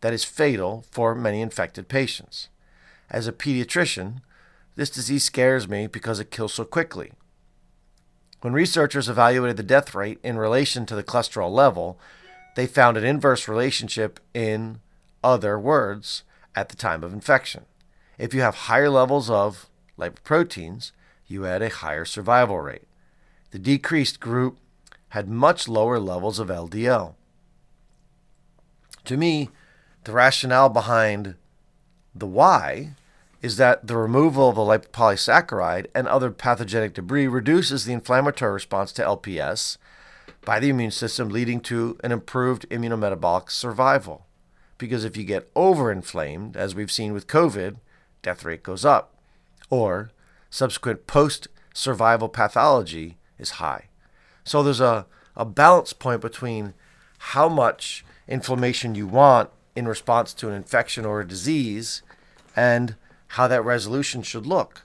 that 0.00 0.14
is 0.14 0.24
fatal 0.24 0.84
for 0.90 1.14
many 1.14 1.40
infected 1.40 1.88
patients. 1.88 2.48
As 3.10 3.26
a 3.26 3.32
pediatrician, 3.32 4.22
this 4.76 4.90
disease 4.90 5.24
scares 5.24 5.68
me 5.68 5.86
because 5.86 6.20
it 6.20 6.30
kills 6.30 6.54
so 6.54 6.64
quickly. 6.64 7.12
When 8.40 8.52
researchers 8.52 9.08
evaluated 9.08 9.56
the 9.56 9.62
death 9.62 9.94
rate 9.94 10.18
in 10.22 10.38
relation 10.38 10.86
to 10.86 10.94
the 10.94 11.04
cholesterol 11.04 11.50
level, 11.50 11.98
they 12.56 12.66
found 12.66 12.96
an 12.96 13.04
inverse 13.04 13.46
relationship 13.46 14.20
in 14.32 14.80
other 15.22 15.58
words 15.58 16.24
at 16.54 16.68
the 16.68 16.76
time 16.76 17.04
of 17.04 17.12
infection. 17.12 17.64
If 18.18 18.32
you 18.32 18.40
have 18.40 18.54
higher 18.54 18.90
levels 18.90 19.28
of 19.28 19.68
lipoproteins, 19.98 20.92
you 21.26 21.42
had 21.42 21.62
a 21.62 21.68
higher 21.68 22.04
survival 22.04 22.60
rate. 22.60 22.86
The 23.50 23.58
decreased 23.58 24.20
group 24.20 24.58
had 25.14 25.28
much 25.28 25.68
lower 25.68 26.00
levels 26.00 26.40
of 26.40 26.48
LDL. 26.48 27.14
To 29.04 29.16
me, 29.16 29.48
the 30.02 30.10
rationale 30.10 30.68
behind 30.68 31.36
the 32.12 32.26
why 32.26 32.96
is 33.40 33.56
that 33.56 33.86
the 33.86 33.96
removal 33.96 34.48
of 34.48 34.56
the 34.56 34.62
lipopolysaccharide 34.62 35.86
and 35.94 36.08
other 36.08 36.32
pathogenic 36.32 36.94
debris 36.94 37.28
reduces 37.28 37.84
the 37.84 37.92
inflammatory 37.92 38.54
response 38.54 38.90
to 38.90 39.04
LPS 39.04 39.76
by 40.44 40.58
the 40.58 40.68
immune 40.68 40.90
system, 40.90 41.28
leading 41.28 41.60
to 41.60 41.96
an 42.02 42.10
improved 42.10 42.68
immunometabolic 42.68 43.52
survival. 43.52 44.26
Because 44.78 45.04
if 45.04 45.16
you 45.16 45.22
get 45.22 45.54
overinflamed, 45.54 46.56
as 46.56 46.74
we've 46.74 46.90
seen 46.90 47.12
with 47.12 47.28
COVID, 47.28 47.76
death 48.22 48.44
rate 48.44 48.64
goes 48.64 48.84
up, 48.84 49.14
or 49.70 50.10
subsequent 50.50 51.06
post 51.06 51.46
survival 51.72 52.28
pathology 52.28 53.16
is 53.38 53.62
high. 53.62 53.84
So 54.44 54.62
there's 54.62 54.80
a, 54.80 55.06
a 55.36 55.44
balance 55.44 55.92
point 55.92 56.20
between 56.20 56.74
how 57.18 57.48
much 57.48 58.04
inflammation 58.28 58.94
you 58.94 59.06
want 59.06 59.50
in 59.74 59.88
response 59.88 60.32
to 60.34 60.48
an 60.48 60.54
infection 60.54 61.04
or 61.04 61.20
a 61.20 61.26
disease 61.26 62.02
and 62.54 62.96
how 63.28 63.48
that 63.48 63.64
resolution 63.64 64.22
should 64.22 64.46
look. 64.46 64.82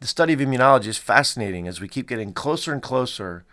The 0.00 0.06
study 0.06 0.32
of 0.32 0.40
immunology 0.40 0.86
is 0.86 0.98
fascinating 0.98 1.66
as 1.66 1.80
we 1.80 1.88
keep 1.88 2.08
getting 2.08 2.32
closer 2.32 2.72
and 2.72 2.82
closer 2.82 3.44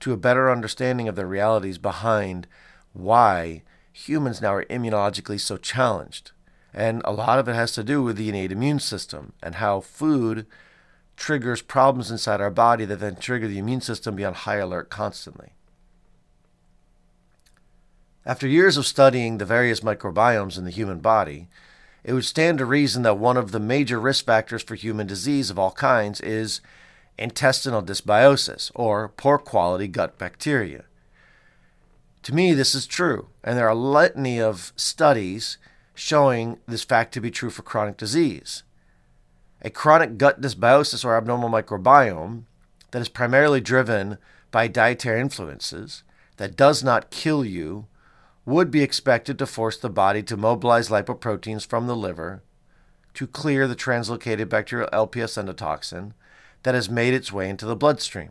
to 0.00 0.12
a 0.12 0.16
better 0.16 0.50
understanding 0.50 1.08
of 1.08 1.16
the 1.16 1.26
realities 1.26 1.78
behind 1.78 2.46
why 2.92 3.62
humans 3.92 4.40
now 4.40 4.54
are 4.54 4.64
immunologically 4.66 5.40
so 5.40 5.56
challenged. 5.56 6.30
And 6.72 7.02
a 7.04 7.12
lot 7.12 7.38
of 7.38 7.48
it 7.48 7.54
has 7.54 7.72
to 7.72 7.84
do 7.84 8.02
with 8.02 8.16
the 8.16 8.28
innate 8.28 8.52
immune 8.52 8.78
system 8.78 9.32
and 9.42 9.56
how 9.56 9.80
food 9.80 10.46
triggers 11.18 11.60
problems 11.60 12.10
inside 12.10 12.40
our 12.40 12.50
body 12.50 12.84
that 12.84 13.00
then 13.00 13.16
trigger 13.16 13.48
the 13.48 13.58
immune 13.58 13.80
system 13.80 14.14
to 14.14 14.16
be 14.16 14.24
on 14.24 14.34
high 14.34 14.56
alert 14.56 14.88
constantly. 14.88 15.50
After 18.24 18.46
years 18.46 18.76
of 18.76 18.86
studying 18.86 19.38
the 19.38 19.44
various 19.44 19.80
microbiomes 19.80 20.56
in 20.56 20.64
the 20.64 20.70
human 20.70 21.00
body, 21.00 21.48
it 22.04 22.12
would 22.12 22.24
stand 22.24 22.58
to 22.58 22.64
reason 22.64 23.02
that 23.02 23.18
one 23.18 23.36
of 23.36 23.50
the 23.50 23.58
major 23.58 23.98
risk 23.98 24.26
factors 24.26 24.62
for 24.62 24.76
human 24.76 25.06
disease 25.06 25.50
of 25.50 25.58
all 25.58 25.72
kinds 25.72 26.20
is 26.20 26.60
intestinal 27.18 27.82
dysbiosis, 27.82 28.70
or 28.76 29.08
poor 29.08 29.38
quality 29.38 29.88
gut 29.88 30.18
bacteria. 30.18 30.84
To 32.22 32.34
me, 32.34 32.52
this 32.52 32.76
is 32.76 32.86
true, 32.86 33.28
and 33.42 33.58
there 33.58 33.66
are 33.66 33.70
a 33.70 33.74
litany 33.74 34.40
of 34.40 34.72
studies 34.76 35.58
showing 35.94 36.58
this 36.68 36.84
fact 36.84 37.12
to 37.14 37.20
be 37.20 37.30
true 37.30 37.50
for 37.50 37.62
chronic 37.62 37.96
disease. 37.96 38.62
A 39.62 39.70
chronic 39.70 40.18
gut 40.18 40.40
dysbiosis 40.40 41.04
or 41.04 41.16
abnormal 41.16 41.48
microbiome 41.48 42.44
that 42.92 43.02
is 43.02 43.08
primarily 43.08 43.60
driven 43.60 44.18
by 44.50 44.68
dietary 44.68 45.20
influences 45.20 46.04
that 46.36 46.56
does 46.56 46.84
not 46.84 47.10
kill 47.10 47.44
you 47.44 47.86
would 48.46 48.70
be 48.70 48.82
expected 48.82 49.38
to 49.38 49.46
force 49.46 49.76
the 49.76 49.90
body 49.90 50.22
to 50.22 50.36
mobilize 50.36 50.88
lipoproteins 50.88 51.66
from 51.66 51.86
the 51.86 51.96
liver 51.96 52.42
to 53.14 53.26
clear 53.26 53.66
the 53.66 53.76
translocated 53.76 54.48
bacterial 54.48 54.88
LPS 54.92 55.36
endotoxin 55.36 56.12
that 56.62 56.74
has 56.74 56.88
made 56.88 57.12
its 57.12 57.32
way 57.32 57.48
into 57.48 57.66
the 57.66 57.76
bloodstream. 57.76 58.30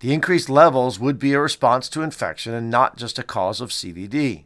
The 0.00 0.12
increased 0.12 0.48
levels 0.48 0.98
would 0.98 1.18
be 1.18 1.32
a 1.32 1.40
response 1.40 1.88
to 1.90 2.02
infection 2.02 2.54
and 2.54 2.70
not 2.70 2.96
just 2.96 3.18
a 3.18 3.22
cause 3.22 3.60
of 3.60 3.70
CVD. 3.70 4.44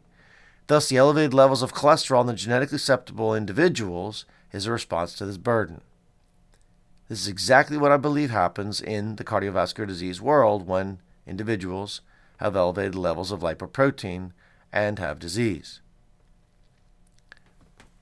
Thus, 0.69 0.89
the 0.89 0.97
elevated 0.97 1.35
levels 1.35 1.63
of 1.63 1.75
cholesterol 1.75 2.23
in 2.23 2.27
the 2.29 2.35
genetically 2.35 2.79
susceptible 2.79 3.35
individuals 3.35 4.25
is 4.55 4.67
a 4.67 4.73
response 4.73 5.15
to 5.15 5.27
this 5.27 5.37
burden. 5.37 5.81
This 7.09 7.21
is 7.21 7.29
exactly 7.29 7.77
what 7.77 7.93
I 7.93 7.97
believe 7.97 8.31
happens 8.31 8.81
in 8.81 9.17
the 9.17 9.25
cardiovascular 9.25 9.87
disease 9.87 10.21
world 10.21 10.67
when 10.67 11.01
individuals 11.27 12.01
have 12.39 12.57
elevated 12.57 12.95
levels 12.95 13.33
of 13.33 13.41
lipoprotein 13.41 14.31
and 14.73 14.99
have 14.99 15.19
disease. 15.19 15.81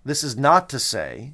This 0.05 0.23
is 0.23 0.37
not 0.37 0.69
to 0.69 0.79
say 0.79 1.33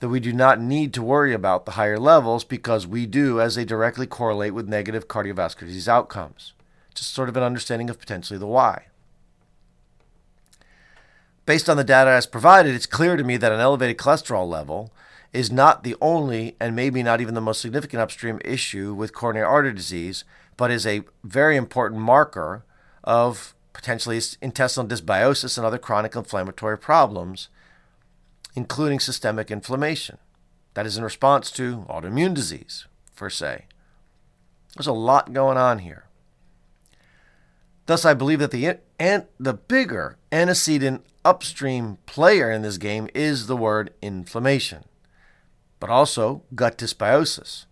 that 0.00 0.08
we 0.08 0.20
do 0.20 0.32
not 0.32 0.60
need 0.60 0.92
to 0.94 1.02
worry 1.02 1.32
about 1.32 1.64
the 1.64 1.72
higher 1.72 1.98
levels 1.98 2.44
because 2.44 2.86
we 2.86 3.06
do, 3.06 3.40
as 3.40 3.54
they 3.54 3.64
directly 3.64 4.06
correlate 4.06 4.54
with 4.54 4.68
negative 4.68 5.08
cardiovascular 5.08 5.66
disease 5.66 5.88
outcomes. 5.88 6.52
Just 6.94 7.12
sort 7.12 7.28
of 7.28 7.36
an 7.36 7.42
understanding 7.42 7.90
of 7.90 7.98
potentially 7.98 8.38
the 8.38 8.46
why. 8.46 8.84
Based 11.46 11.68
on 11.68 11.76
the 11.76 11.84
data 11.84 12.10
as 12.10 12.26
provided, 12.26 12.74
it's 12.74 12.86
clear 12.86 13.16
to 13.16 13.24
me 13.24 13.36
that 13.36 13.52
an 13.52 13.60
elevated 13.60 13.98
cholesterol 13.98 14.48
level 14.48 14.92
is 15.32 15.52
not 15.52 15.84
the 15.84 15.96
only 16.00 16.56
and 16.58 16.74
maybe 16.74 17.02
not 17.02 17.20
even 17.20 17.34
the 17.34 17.40
most 17.40 17.60
significant 17.60 18.00
upstream 18.00 18.40
issue 18.44 18.94
with 18.94 19.12
coronary 19.12 19.44
artery 19.44 19.74
disease, 19.74 20.24
but 20.56 20.70
is 20.70 20.86
a 20.86 21.02
very 21.22 21.56
important 21.56 22.00
marker 22.00 22.64
of 23.02 23.54
potentially 23.72 24.20
intestinal 24.40 24.88
dysbiosis 24.88 25.58
and 25.58 25.66
other 25.66 25.76
chronic 25.76 26.14
inflammatory 26.14 26.78
problems, 26.78 27.48
including 28.54 29.00
systemic 29.00 29.50
inflammation. 29.50 30.16
That 30.74 30.86
is 30.86 30.96
in 30.96 31.04
response 31.04 31.50
to 31.52 31.84
autoimmune 31.90 32.34
disease, 32.34 32.86
per 33.16 33.28
se. 33.28 33.66
There's 34.76 34.86
a 34.86 34.92
lot 34.92 35.32
going 35.32 35.58
on 35.58 35.80
here. 35.80 36.04
Thus, 37.86 38.04
I 38.04 38.14
believe 38.14 38.38
that 38.38 38.50
the, 38.50 38.78
the 39.38 39.52
bigger 39.52 40.16
antecedent 40.32 41.04
upstream 41.24 41.98
player 42.06 42.50
in 42.50 42.62
this 42.62 42.78
game 42.78 43.08
is 43.14 43.46
the 43.46 43.56
word 43.56 43.92
inflammation, 44.02 44.84
but 45.80 45.90
also 45.90 46.42
gut 46.54 46.78
dysbiosis. 46.78 47.66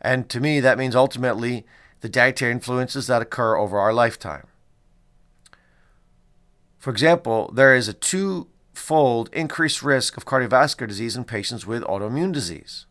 And 0.00 0.28
to 0.30 0.40
me, 0.40 0.60
that 0.60 0.78
means 0.78 0.96
ultimately 0.96 1.64
the 2.00 2.08
dietary 2.08 2.52
influences 2.52 3.06
that 3.06 3.22
occur 3.22 3.56
over 3.56 3.78
our 3.78 3.92
lifetime. 3.92 4.46
For 6.78 6.90
example, 6.90 7.52
there 7.54 7.76
is 7.76 7.86
a 7.86 7.92
two-fold 7.92 9.30
increased 9.32 9.82
risk 9.82 10.16
of 10.16 10.24
cardiovascular 10.24 10.88
disease 10.88 11.16
in 11.16 11.24
patients 11.24 11.64
with 11.64 11.84
autoimmune 11.84 12.32
disease. 12.32 12.86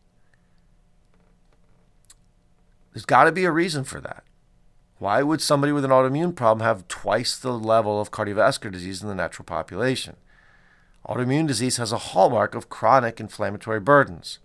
There's 2.94 3.04
got 3.04 3.24
to 3.24 3.32
be 3.32 3.44
a 3.44 3.50
reason 3.50 3.84
for 3.84 4.00
that. 4.00 4.24
Why 5.02 5.24
would 5.24 5.40
somebody 5.40 5.72
with 5.72 5.84
an 5.84 5.90
autoimmune 5.90 6.36
problem 6.36 6.64
have 6.64 6.86
twice 6.86 7.36
the 7.36 7.50
level 7.50 8.00
of 8.00 8.12
cardiovascular 8.12 8.70
disease 8.70 9.02
in 9.02 9.08
the 9.08 9.16
natural 9.16 9.44
population? 9.44 10.14
Autoimmune 11.08 11.48
disease 11.48 11.76
has 11.78 11.90
a 11.90 11.98
hallmark 11.98 12.54
of 12.54 12.68
chronic 12.68 13.18
inflammatory 13.18 13.80
burdens. 13.80 14.38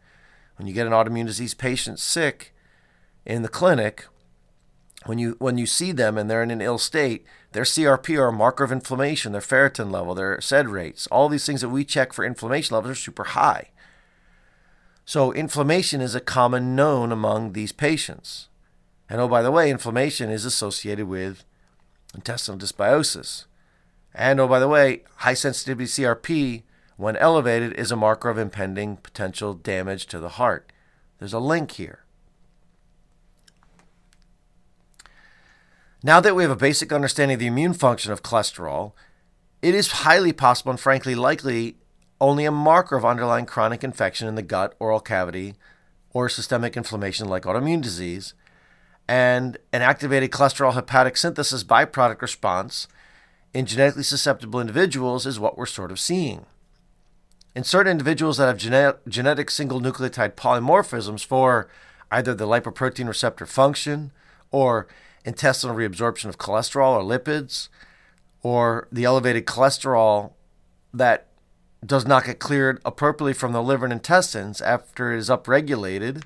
When 0.55 0.67
you 0.67 0.73
get 0.73 0.87
an 0.87 0.93
autoimmune 0.93 1.27
disease 1.27 1.53
patient 1.53 1.99
sick 1.99 2.55
in 3.23 3.43
the 3.43 3.49
clinic, 3.49 4.07
when 5.05 5.19
you 5.19 5.35
when 5.37 5.59
you 5.59 5.67
see 5.67 5.91
them 5.91 6.17
and 6.17 6.27
they're 6.27 6.41
in 6.41 6.49
an 6.49 6.59
ill 6.59 6.79
state, 6.79 7.23
their 7.51 7.61
CRP 7.61 8.17
are 8.17 8.29
a 8.29 8.33
marker 8.33 8.63
of 8.63 8.71
inflammation, 8.71 9.33
their 9.33 9.41
ferritin 9.41 9.91
level, 9.91 10.15
their 10.15 10.41
SED 10.41 10.69
rates, 10.69 11.05
all 11.11 11.29
these 11.29 11.45
things 11.45 11.61
that 11.61 11.69
we 11.69 11.85
check 11.85 12.13
for 12.13 12.25
inflammation 12.25 12.73
levels 12.73 12.93
are 12.93 12.95
super 12.95 13.25
high. 13.25 13.69
So 15.05 15.31
inflammation 15.31 16.01
is 16.01 16.15
a 16.15 16.19
common 16.19 16.75
known 16.75 17.11
among 17.11 17.53
these 17.53 17.71
patients. 17.71 18.47
And 19.09 19.21
oh 19.21 19.27
by 19.27 19.41
the 19.41 19.51
way, 19.51 19.69
inflammation 19.69 20.29
is 20.29 20.45
associated 20.45 21.07
with 21.07 21.43
intestinal 22.13 22.59
dysbiosis. 22.59 23.45
And 24.13 24.39
oh 24.39 24.47
by 24.47 24.59
the 24.59 24.67
way, 24.67 25.03
high 25.17 25.33
sensitivity 25.33 25.85
CRP 25.85 26.63
when 26.97 27.15
elevated 27.17 27.73
is 27.73 27.91
a 27.91 27.95
marker 27.95 28.29
of 28.29 28.37
impending 28.37 28.97
potential 28.97 29.53
damage 29.53 30.07
to 30.07 30.19
the 30.19 30.29
heart. 30.29 30.71
There's 31.19 31.33
a 31.33 31.39
link 31.39 31.71
here. 31.71 32.03
Now 36.03 36.19
that 36.19 36.35
we 36.35 36.43
have 36.43 36.51
a 36.51 36.55
basic 36.55 36.91
understanding 36.91 37.35
of 37.35 37.39
the 37.39 37.47
immune 37.47 37.73
function 37.73 38.11
of 38.11 38.23
cholesterol, 38.23 38.93
it 39.61 39.73
is 39.73 40.03
highly 40.03 40.31
possible 40.31 40.71
and 40.71 40.79
frankly 40.79 41.15
likely 41.15 41.77
only 42.19 42.45
a 42.45 42.51
marker 42.51 42.95
of 42.95 43.05
underlying 43.05 43.45
chronic 43.45 43.83
infection 43.83 44.27
in 44.27 44.35
the 44.35 44.41
gut, 44.41 44.75
oral 44.79 44.99
cavity, 44.99 45.55
or 46.11 46.29
systemic 46.29 46.77
inflammation 46.77 47.27
like 47.27 47.43
autoimmune 47.43 47.81
disease, 47.81 48.33
and 49.07 49.57
an 49.71 49.81
activated 49.81 50.31
cholesterol 50.31 50.73
hepatic 50.73 51.17
synthesis 51.17 51.63
byproduct 51.63 52.21
response 52.21 52.87
in 53.53 53.65
genetically 53.65 54.03
susceptible 54.03 54.59
individuals 54.59 55.25
is 55.25 55.39
what 55.39 55.57
we're 55.57 55.65
sort 55.65 55.91
of 55.91 55.99
seeing. 55.99 56.45
In 57.55 57.63
certain 57.63 57.91
individuals 57.91 58.37
that 58.37 58.47
have 58.47 58.57
genetic, 58.57 58.99
genetic 59.07 59.49
single 59.49 59.81
nucleotide 59.81 60.35
polymorphisms 60.35 61.25
for 61.25 61.67
either 62.11 62.35
the 62.35 62.45
lipoprotein 62.45 63.07
receptor 63.07 63.45
function 63.45 64.11
or 64.51 64.87
intestinal 65.25 65.75
reabsorption 65.75 66.25
of 66.25 66.37
cholesterol 66.37 66.97
or 66.97 67.01
lipids, 67.01 67.69
or 68.43 68.87
the 68.91 69.03
elevated 69.03 69.45
cholesterol 69.45 70.31
that 70.93 71.27
does 71.85 72.05
not 72.05 72.25
get 72.25 72.39
cleared 72.39 72.79
appropriately 72.85 73.33
from 73.33 73.51
the 73.53 73.61
liver 73.61 73.85
and 73.85 73.93
intestines 73.93 74.61
after 74.61 75.13
it 75.13 75.17
is 75.17 75.29
upregulated. 75.29 76.23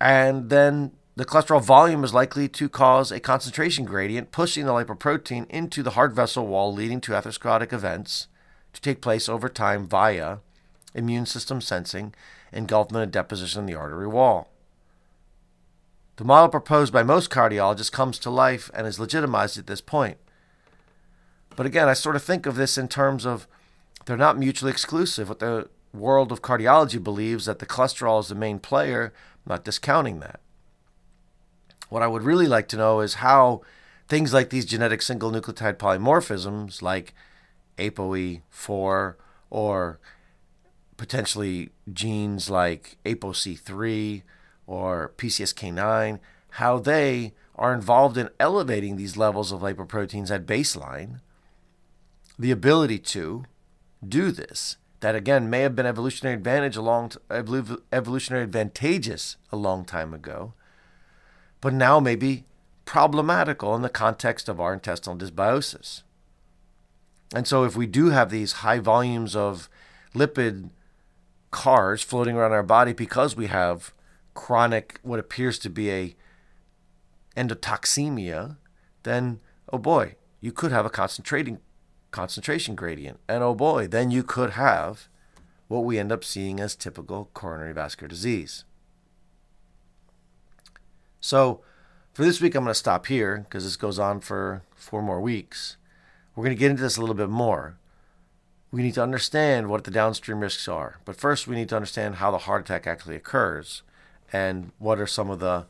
And 0.00 0.50
then 0.50 0.92
the 1.16 1.24
cholesterol 1.24 1.62
volume 1.62 2.02
is 2.02 2.12
likely 2.12 2.48
to 2.48 2.68
cause 2.68 3.12
a 3.12 3.20
concentration 3.20 3.84
gradient, 3.84 4.32
pushing 4.32 4.66
the 4.66 4.72
lipoprotein 4.72 5.48
into 5.48 5.82
the 5.82 5.92
heart 5.92 6.12
vessel 6.12 6.46
wall, 6.46 6.72
leading 6.72 7.00
to 7.02 7.12
atherosclerotic 7.12 7.72
events 7.72 8.26
to 8.72 8.80
take 8.80 9.00
place 9.00 9.28
over 9.28 9.48
time 9.48 9.86
via 9.86 10.38
immune 10.92 11.26
system 11.26 11.60
sensing, 11.60 12.14
engulfment, 12.52 13.04
and 13.04 13.12
deposition 13.12 13.60
in 13.60 13.66
the 13.66 13.74
artery 13.74 14.08
wall. 14.08 14.50
The 16.16 16.24
model 16.24 16.48
proposed 16.48 16.92
by 16.92 17.02
most 17.02 17.30
cardiologists 17.30 17.90
comes 17.90 18.18
to 18.20 18.30
life 18.30 18.70
and 18.74 18.86
is 18.86 19.00
legitimized 19.00 19.58
at 19.58 19.66
this 19.66 19.80
point. 19.80 20.18
But 21.56 21.66
again, 21.66 21.88
I 21.88 21.94
sort 21.94 22.16
of 22.16 22.22
think 22.22 22.46
of 22.46 22.56
this 22.56 22.76
in 22.76 22.88
terms 22.88 23.24
of 23.24 23.46
they're 24.06 24.16
not 24.16 24.38
mutually 24.38 24.70
exclusive. 24.70 25.28
What 25.28 25.38
the 25.38 25.68
world 25.92 26.32
of 26.32 26.42
cardiology 26.42 27.02
believes 27.02 27.46
that 27.46 27.60
the 27.60 27.66
cholesterol 27.66 28.20
is 28.20 28.28
the 28.28 28.34
main 28.34 28.58
player, 28.58 29.12
I'm 29.46 29.50
not 29.50 29.64
discounting 29.64 30.20
that. 30.20 30.40
What 31.88 32.02
I 32.02 32.06
would 32.06 32.22
really 32.22 32.46
like 32.46 32.68
to 32.68 32.76
know 32.76 33.00
is 33.00 33.14
how 33.14 33.62
things 34.08 34.32
like 34.32 34.50
these 34.50 34.64
genetic 34.64 35.02
single 35.02 35.30
nucleotide 35.30 35.76
polymorphisms, 35.76 36.82
like 36.82 37.14
ApoE4 37.78 39.14
or 39.50 40.00
potentially 40.96 41.70
genes 41.92 42.50
like 42.50 42.96
ApoC3 43.04 44.22
or 44.66 45.12
PCSK9, 45.16 46.18
how 46.50 46.78
they 46.78 47.32
are 47.56 47.74
involved 47.74 48.16
in 48.16 48.30
elevating 48.40 48.96
these 48.96 49.16
levels 49.16 49.52
of 49.52 49.60
lipoproteins 49.60 50.30
at 50.30 50.46
baseline, 50.46 51.20
the 52.38 52.50
ability 52.50 52.98
to 52.98 53.44
do 54.06 54.30
this, 54.30 54.76
that 55.00 55.14
again 55.14 55.48
may 55.50 55.60
have 55.60 55.76
been 55.76 55.86
evolutionary 55.86 56.36
advantage 56.36 56.76
a 56.76 56.82
long, 56.82 57.10
believe 57.28 57.76
evolutionary 57.92 58.44
advantageous 58.44 59.36
a 59.52 59.56
long 59.56 59.84
time 59.84 60.12
ago, 60.12 60.54
but 61.64 61.72
now 61.72 61.98
may 61.98 62.14
be 62.14 62.44
problematical 62.84 63.74
in 63.74 63.80
the 63.80 63.88
context 63.88 64.50
of 64.50 64.60
our 64.60 64.74
intestinal 64.74 65.16
dysbiosis. 65.16 66.02
And 67.34 67.48
so, 67.48 67.64
if 67.64 67.74
we 67.74 67.86
do 67.86 68.10
have 68.10 68.28
these 68.28 68.60
high 68.60 68.80
volumes 68.80 69.34
of 69.34 69.70
lipid 70.14 70.68
cars 71.50 72.02
floating 72.02 72.36
around 72.36 72.52
our 72.52 72.62
body 72.62 72.92
because 72.92 73.34
we 73.34 73.46
have 73.46 73.94
chronic, 74.34 75.00
what 75.02 75.18
appears 75.18 75.58
to 75.60 75.70
be 75.70 75.90
a 75.90 76.14
endotoxemia, 77.34 78.58
then 79.04 79.40
oh 79.72 79.78
boy, 79.78 80.16
you 80.42 80.52
could 80.52 80.70
have 80.70 80.84
a 80.84 80.90
concentrating 80.90 81.60
concentration 82.10 82.74
gradient. 82.74 83.20
And 83.26 83.42
oh 83.42 83.54
boy, 83.54 83.86
then 83.86 84.10
you 84.10 84.22
could 84.22 84.50
have 84.50 85.08
what 85.68 85.86
we 85.86 85.98
end 85.98 86.12
up 86.12 86.24
seeing 86.24 86.60
as 86.60 86.76
typical 86.76 87.30
coronary 87.32 87.72
vascular 87.72 88.08
disease. 88.08 88.64
So, 91.24 91.62
for 92.12 92.22
this 92.22 92.42
week, 92.42 92.54
I'm 92.54 92.64
going 92.64 92.70
to 92.70 92.78
stop 92.78 93.06
here 93.06 93.46
because 93.48 93.64
this 93.64 93.78
goes 93.78 93.98
on 93.98 94.20
for 94.20 94.62
four 94.74 95.00
more 95.00 95.22
weeks. 95.22 95.78
We're 96.36 96.44
going 96.44 96.54
to 96.54 96.60
get 96.60 96.70
into 96.70 96.82
this 96.82 96.98
a 96.98 97.00
little 97.00 97.14
bit 97.14 97.30
more. 97.30 97.78
We 98.70 98.82
need 98.82 98.92
to 98.92 99.02
understand 99.02 99.70
what 99.70 99.84
the 99.84 99.90
downstream 99.90 100.40
risks 100.40 100.68
are. 100.68 101.00
But 101.06 101.16
first, 101.16 101.46
we 101.46 101.56
need 101.56 101.70
to 101.70 101.76
understand 101.76 102.16
how 102.16 102.30
the 102.30 102.44
heart 102.44 102.60
attack 102.60 102.86
actually 102.86 103.16
occurs 103.16 103.82
and 104.34 104.72
what 104.78 105.00
are 105.00 105.06
some 105.06 105.30
of 105.30 105.40
the 105.40 105.64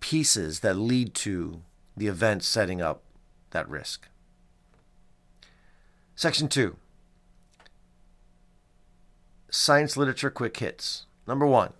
pieces 0.00 0.60
that 0.60 0.76
lead 0.76 1.14
to 1.14 1.62
the 1.96 2.08
event 2.08 2.42
setting 2.42 2.82
up 2.82 3.04
that 3.52 3.66
risk. 3.70 4.08
Section 6.14 6.48
2 6.48 6.76
Science 9.48 9.96
Literature 9.96 10.30
Quick 10.30 10.58
Hits. 10.58 11.06
Number 11.26 11.46
1 11.46 11.72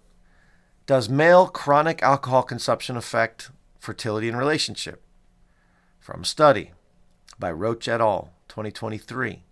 Does 0.86 1.08
male 1.08 1.46
chronic 1.46 2.02
alcohol 2.02 2.42
consumption 2.42 2.94
affect 2.94 3.50
fertility 3.78 4.28
and 4.28 4.36
relationship? 4.36 5.02
From 5.98 6.24
study 6.24 6.72
by 7.38 7.50
Roach 7.52 7.88
et 7.88 8.02
al., 8.02 8.34
2023. 8.48 9.44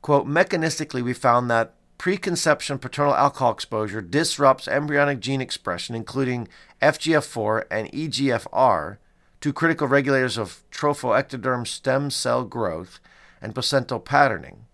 Quote, 0.00 0.26
mechanistically, 0.26 1.02
we 1.02 1.12
found 1.12 1.50
that 1.50 1.74
preconception 1.98 2.78
paternal 2.78 3.14
alcohol 3.14 3.52
exposure 3.52 4.00
disrupts 4.00 4.66
embryonic 4.66 5.20
gene 5.20 5.42
expression, 5.42 5.94
including 5.94 6.48
FGF4 6.80 7.64
and 7.70 7.92
EGFR, 7.92 8.96
two 9.42 9.52
critical 9.52 9.86
regulators 9.86 10.38
of 10.38 10.62
trophoectoderm 10.70 11.66
stem 11.66 12.10
cell 12.10 12.44
growth 12.44 13.00
and 13.42 13.54
placental 13.54 14.00
patterning, 14.00 14.64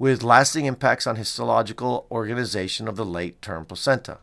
with 0.00 0.24
lasting 0.24 0.64
impacts 0.64 1.06
on 1.06 1.14
histological 1.14 2.08
organization 2.10 2.88
of 2.88 2.96
the 2.96 3.06
late 3.06 3.40
term 3.40 3.64
placenta. 3.64 4.18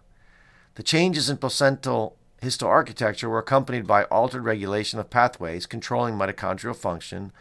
The 0.82 0.86
changes 0.86 1.30
in 1.30 1.38
placental 1.38 2.18
histoarchitecture 2.42 3.30
were 3.30 3.38
accompanied 3.38 3.86
by 3.86 4.06
altered 4.06 4.44
regulation 4.44 5.00
of 5.00 5.12
pathways 5.12 5.68
controlling 5.68 6.16
mitochondrial 6.16 6.76
function, 6.76 7.32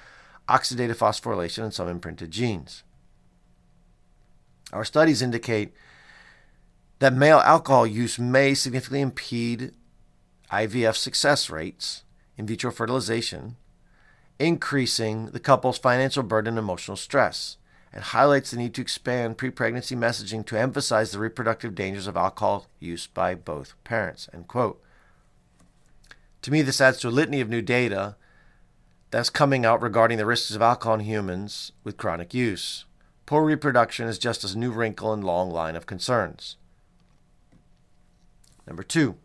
oxidative 0.46 0.96
phosphorylation, 0.96 1.62
and 1.62 1.72
some 1.72 1.88
imprinted 1.88 2.32
genes. 2.32 2.82
Our 4.74 4.84
studies 4.84 5.22
indicate 5.22 5.72
that 6.98 7.14
male 7.14 7.38
alcohol 7.38 7.86
use 7.86 8.18
may 8.18 8.52
significantly 8.52 9.00
impede 9.00 9.72
IVF 10.52 10.96
success 10.96 11.48
rates, 11.48 12.02
in 12.36 12.46
vitro 12.46 12.70
fertilization, 12.70 13.56
increasing 14.38 15.30
the 15.30 15.40
couple's 15.40 15.78
financial 15.78 16.22
burden 16.22 16.58
and 16.58 16.58
emotional 16.58 16.98
stress, 16.98 17.56
and 17.92 18.04
highlights 18.04 18.50
the 18.50 18.56
need 18.56 18.74
to 18.74 18.80
expand 18.80 19.38
pre 19.38 19.50
pregnancy 19.50 19.96
messaging 19.96 20.44
to 20.46 20.58
emphasize 20.58 21.10
the 21.10 21.18
reproductive 21.18 21.74
dangers 21.74 22.06
of 22.06 22.16
alcohol 22.16 22.66
use 22.78 23.06
by 23.06 23.34
both 23.34 23.74
parents. 23.84 24.28
End 24.32 24.48
quote. 24.48 24.82
To 26.42 26.50
me, 26.50 26.62
this 26.62 26.80
adds 26.80 26.98
to 27.00 27.08
a 27.08 27.10
litany 27.10 27.40
of 27.40 27.48
new 27.48 27.62
data 27.62 28.16
that's 29.10 29.30
coming 29.30 29.64
out 29.64 29.82
regarding 29.82 30.18
the 30.18 30.26
risks 30.26 30.54
of 30.54 30.62
alcohol 30.62 30.94
in 30.94 31.00
humans 31.00 31.72
with 31.84 31.96
chronic 31.96 32.32
use. 32.32 32.84
Poor 33.26 33.44
reproduction 33.44 34.08
is 34.08 34.18
just 34.18 34.44
a 34.44 34.58
new 34.58 34.70
wrinkle 34.70 35.12
in 35.12 35.20
long 35.22 35.50
line 35.50 35.76
of 35.76 35.86
concerns. 35.86 36.56
Number 38.66 38.82
two, 38.82 39.16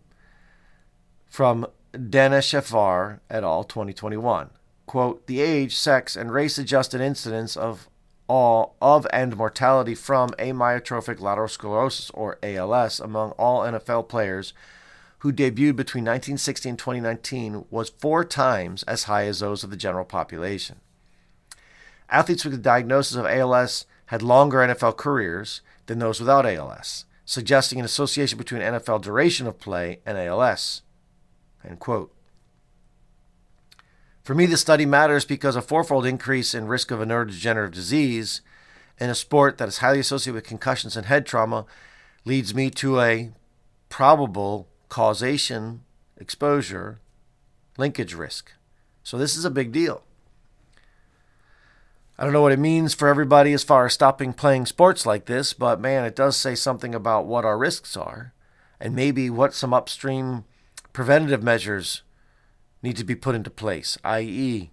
from 1.27 1.67
Daneshvar 1.93 3.19
et 3.29 3.43
al., 3.43 3.63
2021 3.63 4.49
quote, 4.85 5.25
the 5.27 5.41
age, 5.41 5.75
sex, 5.75 6.15
and 6.15 6.31
race 6.31 6.57
adjusted 6.57 7.01
incidence 7.01 7.57
of 7.57 7.89
all 8.27 8.75
of 8.81 9.05
and 9.11 9.35
mortality 9.37 9.95
from 9.95 10.29
amyotrophic 10.31 11.19
lateral 11.19 11.47
sclerosis 11.47 12.09
or 12.11 12.39
ALS 12.41 12.99
among 12.99 13.31
all 13.31 13.61
NFL 13.61 14.07
players 14.09 14.53
who 15.19 15.31
debuted 15.31 15.75
between 15.75 16.03
1960 16.03 16.69
and 16.69 16.79
2019 16.79 17.65
was 17.69 17.89
four 17.89 18.23
times 18.23 18.83
as 18.83 19.03
high 19.03 19.25
as 19.25 19.39
those 19.39 19.63
of 19.63 19.69
the 19.69 19.77
general 19.77 20.05
population. 20.05 20.77
Athletes 22.09 22.43
with 22.43 22.53
the 22.53 22.59
diagnosis 22.59 23.15
of 23.15 23.25
ALS 23.25 23.85
had 24.07 24.21
longer 24.21 24.59
NFL 24.59 24.97
careers 24.97 25.61
than 25.87 25.99
those 25.99 26.19
without 26.19 26.45
ALS, 26.45 27.05
suggesting 27.25 27.79
an 27.79 27.85
association 27.85 28.37
between 28.37 28.61
NFL 28.61 29.01
duration 29.01 29.47
of 29.47 29.59
play 29.59 29.99
and 30.05 30.17
ALS. 30.17 30.83
End 31.67 31.79
quote. 31.79 32.14
For 34.25 34.33
me, 34.33 34.47
the 34.47 34.57
study 34.57 34.87
matters 34.87 35.23
because 35.23 35.55
a 35.55 35.61
fourfold 35.61 36.03
increase 36.03 36.55
in 36.55 36.65
risk 36.65 36.89
of 36.89 36.99
a 36.99 37.05
neurodegenerative 37.05 37.71
disease 37.71 38.41
in 38.99 39.11
a 39.11 39.15
sport 39.15 39.59
that 39.59 39.67
is 39.67 39.77
highly 39.77 39.99
associated 39.99 40.33
with 40.33 40.47
concussions 40.47 40.97
and 40.97 41.05
head 41.05 41.27
trauma 41.27 41.67
leads 42.25 42.55
me 42.55 42.71
to 42.71 42.99
a 42.99 43.29
probable 43.87 44.67
causation 44.89 45.83
exposure 46.17 46.99
linkage 47.77 48.15
risk. 48.15 48.51
So 49.03 49.19
this 49.19 49.37
is 49.37 49.45
a 49.45 49.51
big 49.51 49.71
deal. 49.71 50.01
I 52.17 52.23
don't 52.23 52.33
know 52.33 52.41
what 52.41 52.51
it 52.51 52.57
means 52.57 52.95
for 52.95 53.07
everybody 53.07 53.53
as 53.53 53.63
far 53.63 53.85
as 53.85 53.93
stopping 53.93 54.33
playing 54.33 54.65
sports 54.65 55.05
like 55.05 55.25
this, 55.25 55.53
but 55.53 55.79
man, 55.79 56.03
it 56.03 56.15
does 56.15 56.35
say 56.35 56.55
something 56.55 56.95
about 56.95 57.27
what 57.27 57.45
our 57.45 57.59
risks 57.59 57.95
are 57.95 58.33
and 58.79 58.95
maybe 58.95 59.29
what 59.29 59.53
some 59.53 59.71
upstream 59.71 60.45
preventative 60.93 61.43
measures 61.43 62.01
need 62.85 62.97
to 62.97 63.03
be 63.03 63.15
put 63.15 63.35
into 63.35 63.49
place, 63.49 63.97
i.e., 64.03 64.71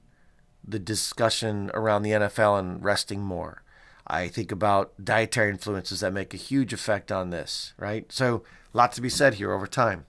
the 0.62 0.78
discussion 0.78 1.70
around 1.74 2.02
the 2.02 2.10
NFL 2.10 2.58
and 2.58 2.84
resting 2.84 3.20
more. 3.20 3.62
I 4.06 4.28
think 4.28 4.52
about 4.52 4.92
dietary 5.02 5.50
influences 5.50 6.00
that 6.00 6.12
make 6.12 6.34
a 6.34 6.36
huge 6.36 6.72
effect 6.72 7.10
on 7.10 7.30
this, 7.30 7.72
right? 7.78 8.10
So, 8.12 8.42
lots 8.72 8.96
to 8.96 9.02
be 9.02 9.08
said 9.08 9.34
here 9.34 9.52
over 9.52 9.66
time. 9.66 10.04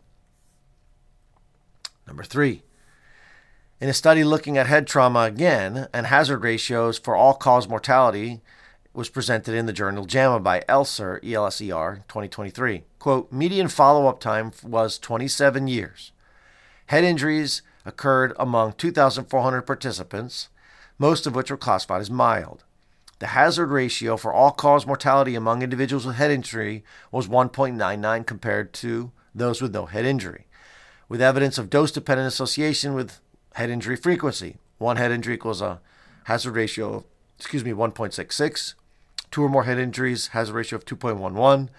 Number 2.05 2.23
three, 2.23 2.63
in 3.79 3.89
a 3.89 3.93
study 3.93 4.23
looking 4.23 4.57
at 4.57 4.67
head 4.67 4.85
trauma 4.85 5.21
again 5.21 5.87
and 5.93 6.07
hazard 6.07 6.43
ratios 6.43 6.99
for 6.99 7.15
all 7.15 7.33
cause 7.33 7.67
mortality, 7.67 8.41
was 8.93 9.09
presented 9.09 9.55
in 9.55 9.65
the 9.65 9.73
journal 9.73 10.05
JAMA 10.05 10.39
by 10.39 10.59
Elser, 10.69 11.19
ELSER, 11.23 12.03
2023. 12.07 12.83
Quote, 12.99 13.31
median 13.31 13.67
follow 13.67 14.07
up 14.07 14.19
time 14.19 14.51
was 14.63 14.99
27 14.99 15.67
years. 15.67 16.11
Head 16.87 17.03
injuries 17.03 17.63
occurred 17.85 18.33
among 18.39 18.73
2,400 18.73 19.61
participants, 19.63 20.49
most 20.97 21.27
of 21.27 21.35
which 21.35 21.51
were 21.51 21.57
classified 21.57 22.01
as 22.01 22.09
mild. 22.09 22.63
The 23.19 23.27
hazard 23.27 23.67
ratio 23.67 24.17
for 24.17 24.33
all 24.33 24.51
cause 24.51 24.85
mortality 24.85 25.35
among 25.35 25.61
individuals 25.61 26.05
with 26.05 26.17
head 26.17 26.31
injury 26.31 26.83
was 27.11 27.27
1.99 27.27 28.25
compared 28.25 28.73
to 28.73 29.11
those 29.33 29.61
with 29.61 29.73
no 29.73 29.85
head 29.85 30.05
injury, 30.05 30.45
with 31.07 31.21
evidence 31.21 31.57
of 31.57 31.69
dose 31.69 31.91
dependent 31.91 32.27
association 32.27 32.93
with 32.93 33.19
head 33.53 33.69
injury 33.69 33.95
frequency. 33.95 34.57
One 34.77 34.97
head 34.97 35.11
injury 35.11 35.35
equals 35.35 35.61
a 35.61 35.79
hazard 36.25 36.55
ratio 36.55 36.93
of, 36.95 37.03
excuse 37.37 37.63
me, 37.63 37.71
1.66. 37.71 38.73
Two 39.31 39.43
or 39.43 39.49
more 39.49 39.63
head 39.63 39.79
injuries, 39.79 40.27
hazard 40.27 40.53
ratio 40.53 40.77
of 40.77 40.85
2.11. 40.85 41.69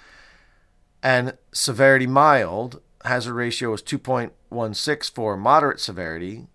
And 1.02 1.36
severity 1.52 2.06
mild, 2.06 2.80
hazard 3.04 3.34
ratio 3.34 3.72
is 3.72 3.82
2.16 3.82 5.10
for 5.14 5.36
moderate 5.36 5.80
severity 5.80 6.46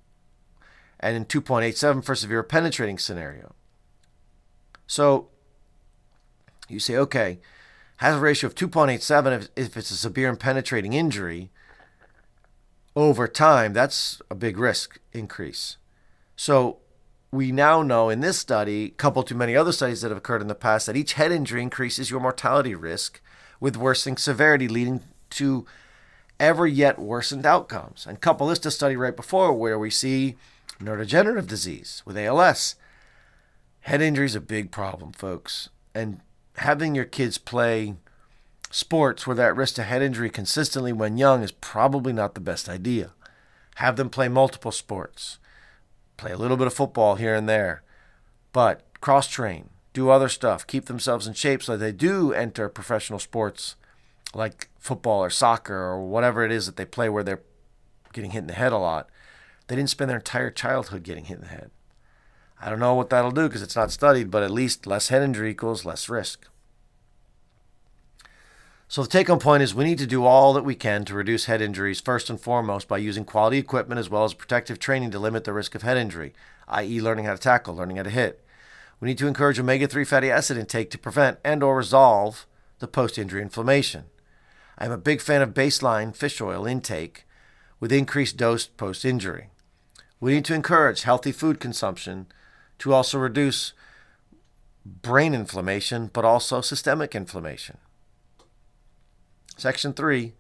and 1.00 1.16
in 1.16 1.26
2.87 1.26 2.04
for 2.04 2.16
severe 2.16 2.44
penetrating 2.44 2.98
scenario. 2.98 3.54
So 4.88 5.30
you 6.68 6.80
say, 6.80 6.96
okay, 6.98 7.40
hazard 7.98 8.22
ratio 8.22 8.48
of 8.48 8.56
2.87 8.56 9.38
if, 9.38 9.50
if 9.56 9.78
it's 9.78 9.92
a 9.92 9.96
severe 9.96 10.30
and 10.30 10.40
penetrating 10.40 10.94
injury 10.94 11.52
over 12.96 13.28
time, 13.28 13.74
that's 13.74 14.22
a 14.30 14.36
big 14.36 14.58
risk 14.58 15.00
increase. 15.14 15.78
So 16.36 16.80
we 17.32 17.52
now 17.52 17.84
know 17.84 18.10
in 18.10 18.22
this 18.22 18.40
study, 18.40 18.90
coupled 18.90 19.28
to 19.28 19.36
many 19.36 19.56
other 19.56 19.72
studies 19.72 20.02
that 20.02 20.10
have 20.10 20.18
occurred 20.18 20.42
in 20.42 20.48
the 20.48 20.56
past, 20.56 20.88
that 20.88 20.98
each 20.98 21.14
head 21.14 21.32
injury 21.32 21.62
increases 21.62 22.10
your 22.10 22.20
mortality 22.20 22.74
risk 22.74 23.22
with 23.60 23.78
worsening 23.78 24.18
severity, 24.18 24.68
leading 24.68 25.02
to 25.32 25.66
ever 26.40 26.66
yet 26.66 27.00
worsened 27.00 27.46
outcomes. 27.46 28.06
And 28.08 28.22
couple 28.22 28.48
this 28.48 28.60
to 28.60 28.72
study 28.72 28.96
right 28.96 29.16
before 29.16 29.54
where 29.54 29.78
we 29.78 29.90
see 29.90 30.36
neurodegenerative 30.80 31.48
disease 31.48 32.02
with 32.06 32.18
ALS. 32.18 32.76
Head 33.82 34.02
injury 34.02 34.26
is 34.26 34.36
a 34.36 34.42
big 34.42 34.72
problem, 34.72 35.12
folks. 35.12 35.70
And 35.94 36.22
having 36.58 36.96
your 36.96 37.06
kids 37.06 37.38
play 37.38 37.96
sports 38.72 39.26
where 39.26 39.36
they're 39.36 39.50
at 39.50 39.56
risk 39.56 39.76
to 39.76 39.84
head 39.84 40.02
injury 40.02 40.30
consistently 40.30 40.94
when 40.94 41.18
young 41.18 41.44
is 41.44 41.52
probably 41.52 42.14
not 42.14 42.36
the 42.36 42.42
best 42.42 42.70
idea. 42.70 43.14
Have 43.76 43.96
them 43.96 44.10
play 44.10 44.28
multiple 44.28 44.72
sports, 44.72 45.40
play 46.18 46.32
a 46.32 46.38
little 46.38 46.58
bit 46.58 46.68
of 46.68 46.74
football 46.74 47.16
here 47.16 47.34
and 47.34 47.48
there, 47.48 47.82
but 48.52 48.84
cross 49.02 49.28
train, 49.28 49.70
do 49.94 50.10
other 50.10 50.30
stuff, 50.30 50.68
keep 50.68 50.86
themselves 50.86 51.26
in 51.26 51.34
shape 51.34 51.64
so 51.64 51.78
they 51.78 51.92
do 51.92 52.34
enter 52.34 52.70
professional 52.70 53.20
sports 53.20 53.76
like 54.34 54.70
football 54.78 55.24
or 55.24 55.30
soccer 55.30 55.76
or 55.76 56.06
whatever 56.06 56.44
it 56.44 56.52
is 56.52 56.66
that 56.66 56.76
they 56.76 56.86
play 56.86 57.10
where 57.10 57.24
they're 57.24 57.42
getting 58.14 58.32
hit 58.32 58.40
in 58.40 58.48
the 58.48 58.54
head 58.54 58.72
a 58.72 58.78
lot. 58.78 59.10
They 59.68 59.76
didn't 59.76 59.90
spend 59.90 60.10
their 60.10 60.18
entire 60.18 60.52
childhood 60.52 61.04
getting 61.04 61.26
hit 61.26 61.36
in 61.36 61.44
the 61.44 61.48
head. 61.48 61.72
I 62.62 62.70
don't 62.70 62.80
know 62.80 62.96
what 62.96 63.10
that'll 63.10 63.32
do 63.32 63.48
because 63.48 63.62
it's 63.62 63.76
not 63.76 63.92
studied, 63.92 64.30
but 64.32 64.44
at 64.44 64.52
least 64.52 64.86
less 64.86 65.10
head 65.10 65.22
injury 65.22 65.52
equals 65.52 65.86
less 65.86 66.10
risk. 66.10 66.48
So 68.88 69.04
the 69.04 69.08
take 69.08 69.28
home 69.28 69.40
point 69.40 69.62
is 69.62 69.76
we 69.76 69.84
need 69.84 70.00
to 70.00 70.08
do 70.08 70.26
all 70.26 70.52
that 70.54 70.66
we 70.66 70.74
can 70.74 71.06
to 71.06 71.14
reduce 71.14 71.46
head 71.46 71.62
injuries 71.62 72.02
first 72.02 72.30
and 72.30 72.42
foremost 72.42 72.88
by 72.88 72.98
using 72.98 73.24
quality 73.24 73.60
equipment 73.60 74.00
as 74.00 74.10
well 74.10 74.24
as 74.24 74.34
protective 74.34 74.80
training 74.80 75.12
to 75.12 75.20
limit 75.20 75.44
the 75.44 75.54
risk 75.54 75.76
of 75.76 75.84
head 75.84 75.96
injury, 75.96 76.34
i.e. 76.68 77.00
learning 77.00 77.26
how 77.26 77.34
to 77.34 77.40
tackle, 77.40 77.76
learning 77.76 77.98
how 77.98 78.04
to 78.04 78.10
hit. 78.10 78.44
We 79.00 79.08
need 79.08 79.20
to 79.20 79.28
encourage 79.28 79.60
omega-3 79.60 80.08
fatty 80.08 80.32
acid 80.32 80.58
intake 80.58 80.90
to 80.90 80.98
prevent 80.98 81.38
and 81.46 81.62
or 81.62 81.78
resolve 81.78 82.48
the 82.80 82.88
post-injury 82.88 83.44
inflammation. 83.44 84.06
I 84.80 84.86
am 84.86 84.92
a 84.94 84.98
big 84.98 85.20
fan 85.20 85.42
of 85.42 85.54
baseline 85.54 86.16
fish 86.16 86.40
oil 86.40 86.66
intake 86.66 87.26
with 87.82 87.92
increased 87.92 88.38
dose 88.38 88.66
post-injury. 88.66 89.50
We 90.22 90.34
need 90.34 90.46
to 90.46 90.54
encourage 90.54 91.02
healthy 91.02 91.34
food 91.34 91.60
consumption 91.60 92.28
to 92.80 92.94
also 92.94 93.20
reduce 93.20 93.74
brain 94.86 95.34
inflammation, 95.34 96.10
but 96.14 96.24
also 96.24 96.62
systemic 96.62 97.14
inflammation. 97.14 97.78
Section 99.58 99.92
3 99.92 100.34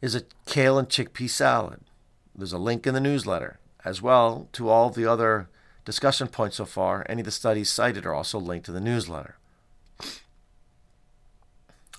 is 0.00 0.14
a 0.14 0.22
kale 0.46 0.78
and 0.78 0.88
chickpea 0.88 1.28
salad. 1.28 1.80
There's 2.34 2.54
a 2.54 2.58
link 2.58 2.86
in 2.86 2.94
the 2.94 3.00
newsletter, 3.00 3.58
as 3.84 4.00
well 4.00 4.48
to 4.52 4.70
all 4.70 4.88
the 4.88 5.04
other 5.04 5.48
discussion 5.84 6.28
points 6.28 6.56
so 6.56 6.64
far. 6.64 7.04
Any 7.06 7.20
of 7.20 7.26
the 7.26 7.30
studies 7.30 7.68
cited 7.68 8.06
are 8.06 8.14
also 8.14 8.38
linked 8.38 8.64
to 8.66 8.72
the 8.72 8.80
newsletter. 8.80 9.36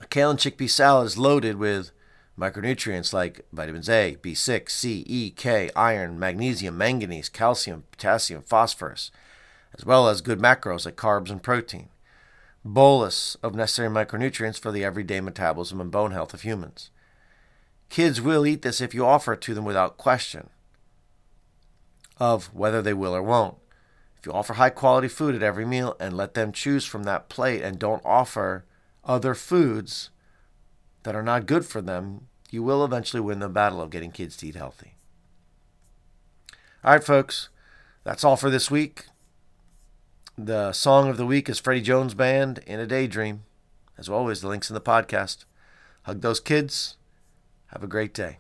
A 0.01 0.05
kale 0.07 0.29
and 0.29 0.39
chickpea 0.39 0.69
salad 0.69 1.07
is 1.07 1.17
loaded 1.17 1.57
with 1.57 1.91
micronutrients 2.37 3.13
like 3.13 3.45
vitamins 3.51 3.89
A, 3.89 4.17
B6, 4.21 4.69
C, 4.69 5.03
E, 5.07 5.31
K, 5.31 5.69
iron, 5.75 6.19
magnesium, 6.19 6.77
manganese, 6.77 7.29
calcium, 7.29 7.83
potassium, 7.91 8.43
phosphorus, 8.43 9.11
as 9.77 9.85
well 9.85 10.07
as 10.07 10.21
good 10.21 10.39
macros 10.39 10.85
like 10.85 10.95
carbs 10.95 11.29
and 11.29 11.41
protein 11.41 11.89
bolus 12.73 13.35
of 13.35 13.55
necessary 13.55 13.89
micronutrients 13.89 14.59
for 14.59 14.71
the 14.71 14.83
everyday 14.83 15.21
metabolism 15.21 15.81
and 15.81 15.91
bone 15.91 16.11
health 16.11 16.33
of 16.33 16.41
humans. 16.41 16.89
Kids 17.89 18.19
will 18.19 18.45
eat 18.45 18.61
this 18.61 18.81
if 18.81 18.93
you 18.93 19.05
offer 19.05 19.33
it 19.33 19.41
to 19.41 19.53
them 19.53 19.65
without 19.65 19.97
question 19.97 20.49
of 22.17 22.53
whether 22.53 22.81
they 22.81 22.93
will 22.93 23.15
or 23.15 23.23
won't. 23.23 23.55
If 24.19 24.25
you 24.25 24.33
offer 24.33 24.53
high 24.53 24.71
quality 24.71 25.07
food 25.07 25.35
at 25.35 25.43
every 25.43 25.65
meal 25.65 25.95
and 25.99 26.17
let 26.17 26.33
them 26.33 26.51
choose 26.51 26.85
from 26.85 27.03
that 27.03 27.29
plate 27.29 27.61
and 27.61 27.79
don't 27.79 28.01
offer 28.03 28.65
other 29.07 29.33
foods 29.33 30.11
that 31.03 31.15
are 31.15 31.23
not 31.23 31.45
good 31.45 31.65
for 31.65 31.81
them, 31.81 32.27
you 32.51 32.61
will 32.61 32.83
eventually 32.83 33.21
win 33.21 33.39
the 33.39 33.49
battle 33.49 33.81
of 33.81 33.89
getting 33.89 34.11
kids 34.11 34.37
to 34.37 34.47
eat 34.47 34.55
healthy. 34.55 34.95
All 36.83 36.91
right, 36.93 37.03
folks, 37.03 37.49
that's 38.03 38.23
all 38.23 38.37
for 38.37 38.49
this 38.49 38.69
week. 38.69 39.05
The 40.37 40.71
song 40.73 41.09
of 41.09 41.17
the 41.17 41.25
week 41.25 41.49
is 41.49 41.59
Freddy 41.59 41.81
Jones 41.81 42.13
Band 42.13 42.59
in 42.67 42.79
a 42.79 42.85
Daydream. 42.85 43.43
As 43.97 44.07
always, 44.07 44.41
the 44.41 44.47
link's 44.47 44.69
in 44.69 44.75
the 44.75 44.81
podcast. 44.81 45.45
Hug 46.03 46.21
those 46.21 46.39
kids. 46.39 46.97
Have 47.67 47.83
a 47.83 47.87
great 47.87 48.13
day. 48.13 48.37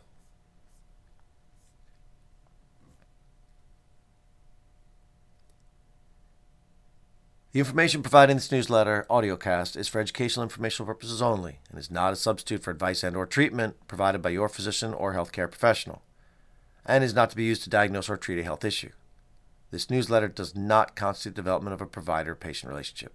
The 7.53 7.59
information 7.59 8.03
provided 8.03 8.31
in 8.31 8.37
this 8.37 8.51
newsletter 8.51 9.05
audiocast 9.09 9.77
is 9.77 9.87
for 9.87 9.99
educational 9.99 10.43
informational 10.43 10.85
purposes 10.85 11.21
only 11.21 11.59
and 11.69 11.79
is 11.79 11.89
not 11.89 12.13
a 12.13 12.17
substitute 12.17 12.61
for 12.61 12.71
advice 12.71 13.03
and 13.03 13.15
or 13.15 13.25
treatment 13.25 13.75
provided 13.87 14.21
by 14.21 14.29
your 14.29 14.49
physician 14.49 14.93
or 14.93 15.13
healthcare 15.13 15.49
professional 15.49 16.01
and 16.85 17.03
is 17.03 17.13
not 17.13 17.29
to 17.29 17.35
be 17.35 17.45
used 17.45 17.63
to 17.63 17.69
diagnose 17.69 18.09
or 18.09 18.17
treat 18.17 18.39
a 18.39 18.43
health 18.43 18.65
issue. 18.65 18.91
This 19.71 19.89
newsletter 19.89 20.27
does 20.27 20.55
not 20.55 20.95
constitute 20.95 21.35
development 21.35 21.73
of 21.73 21.81
a 21.81 21.85
provider 21.85 22.35
patient 22.35 22.69
relationship. 22.69 23.13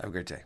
Have 0.00 0.10
a 0.10 0.12
great 0.12 0.26
day. 0.26 0.42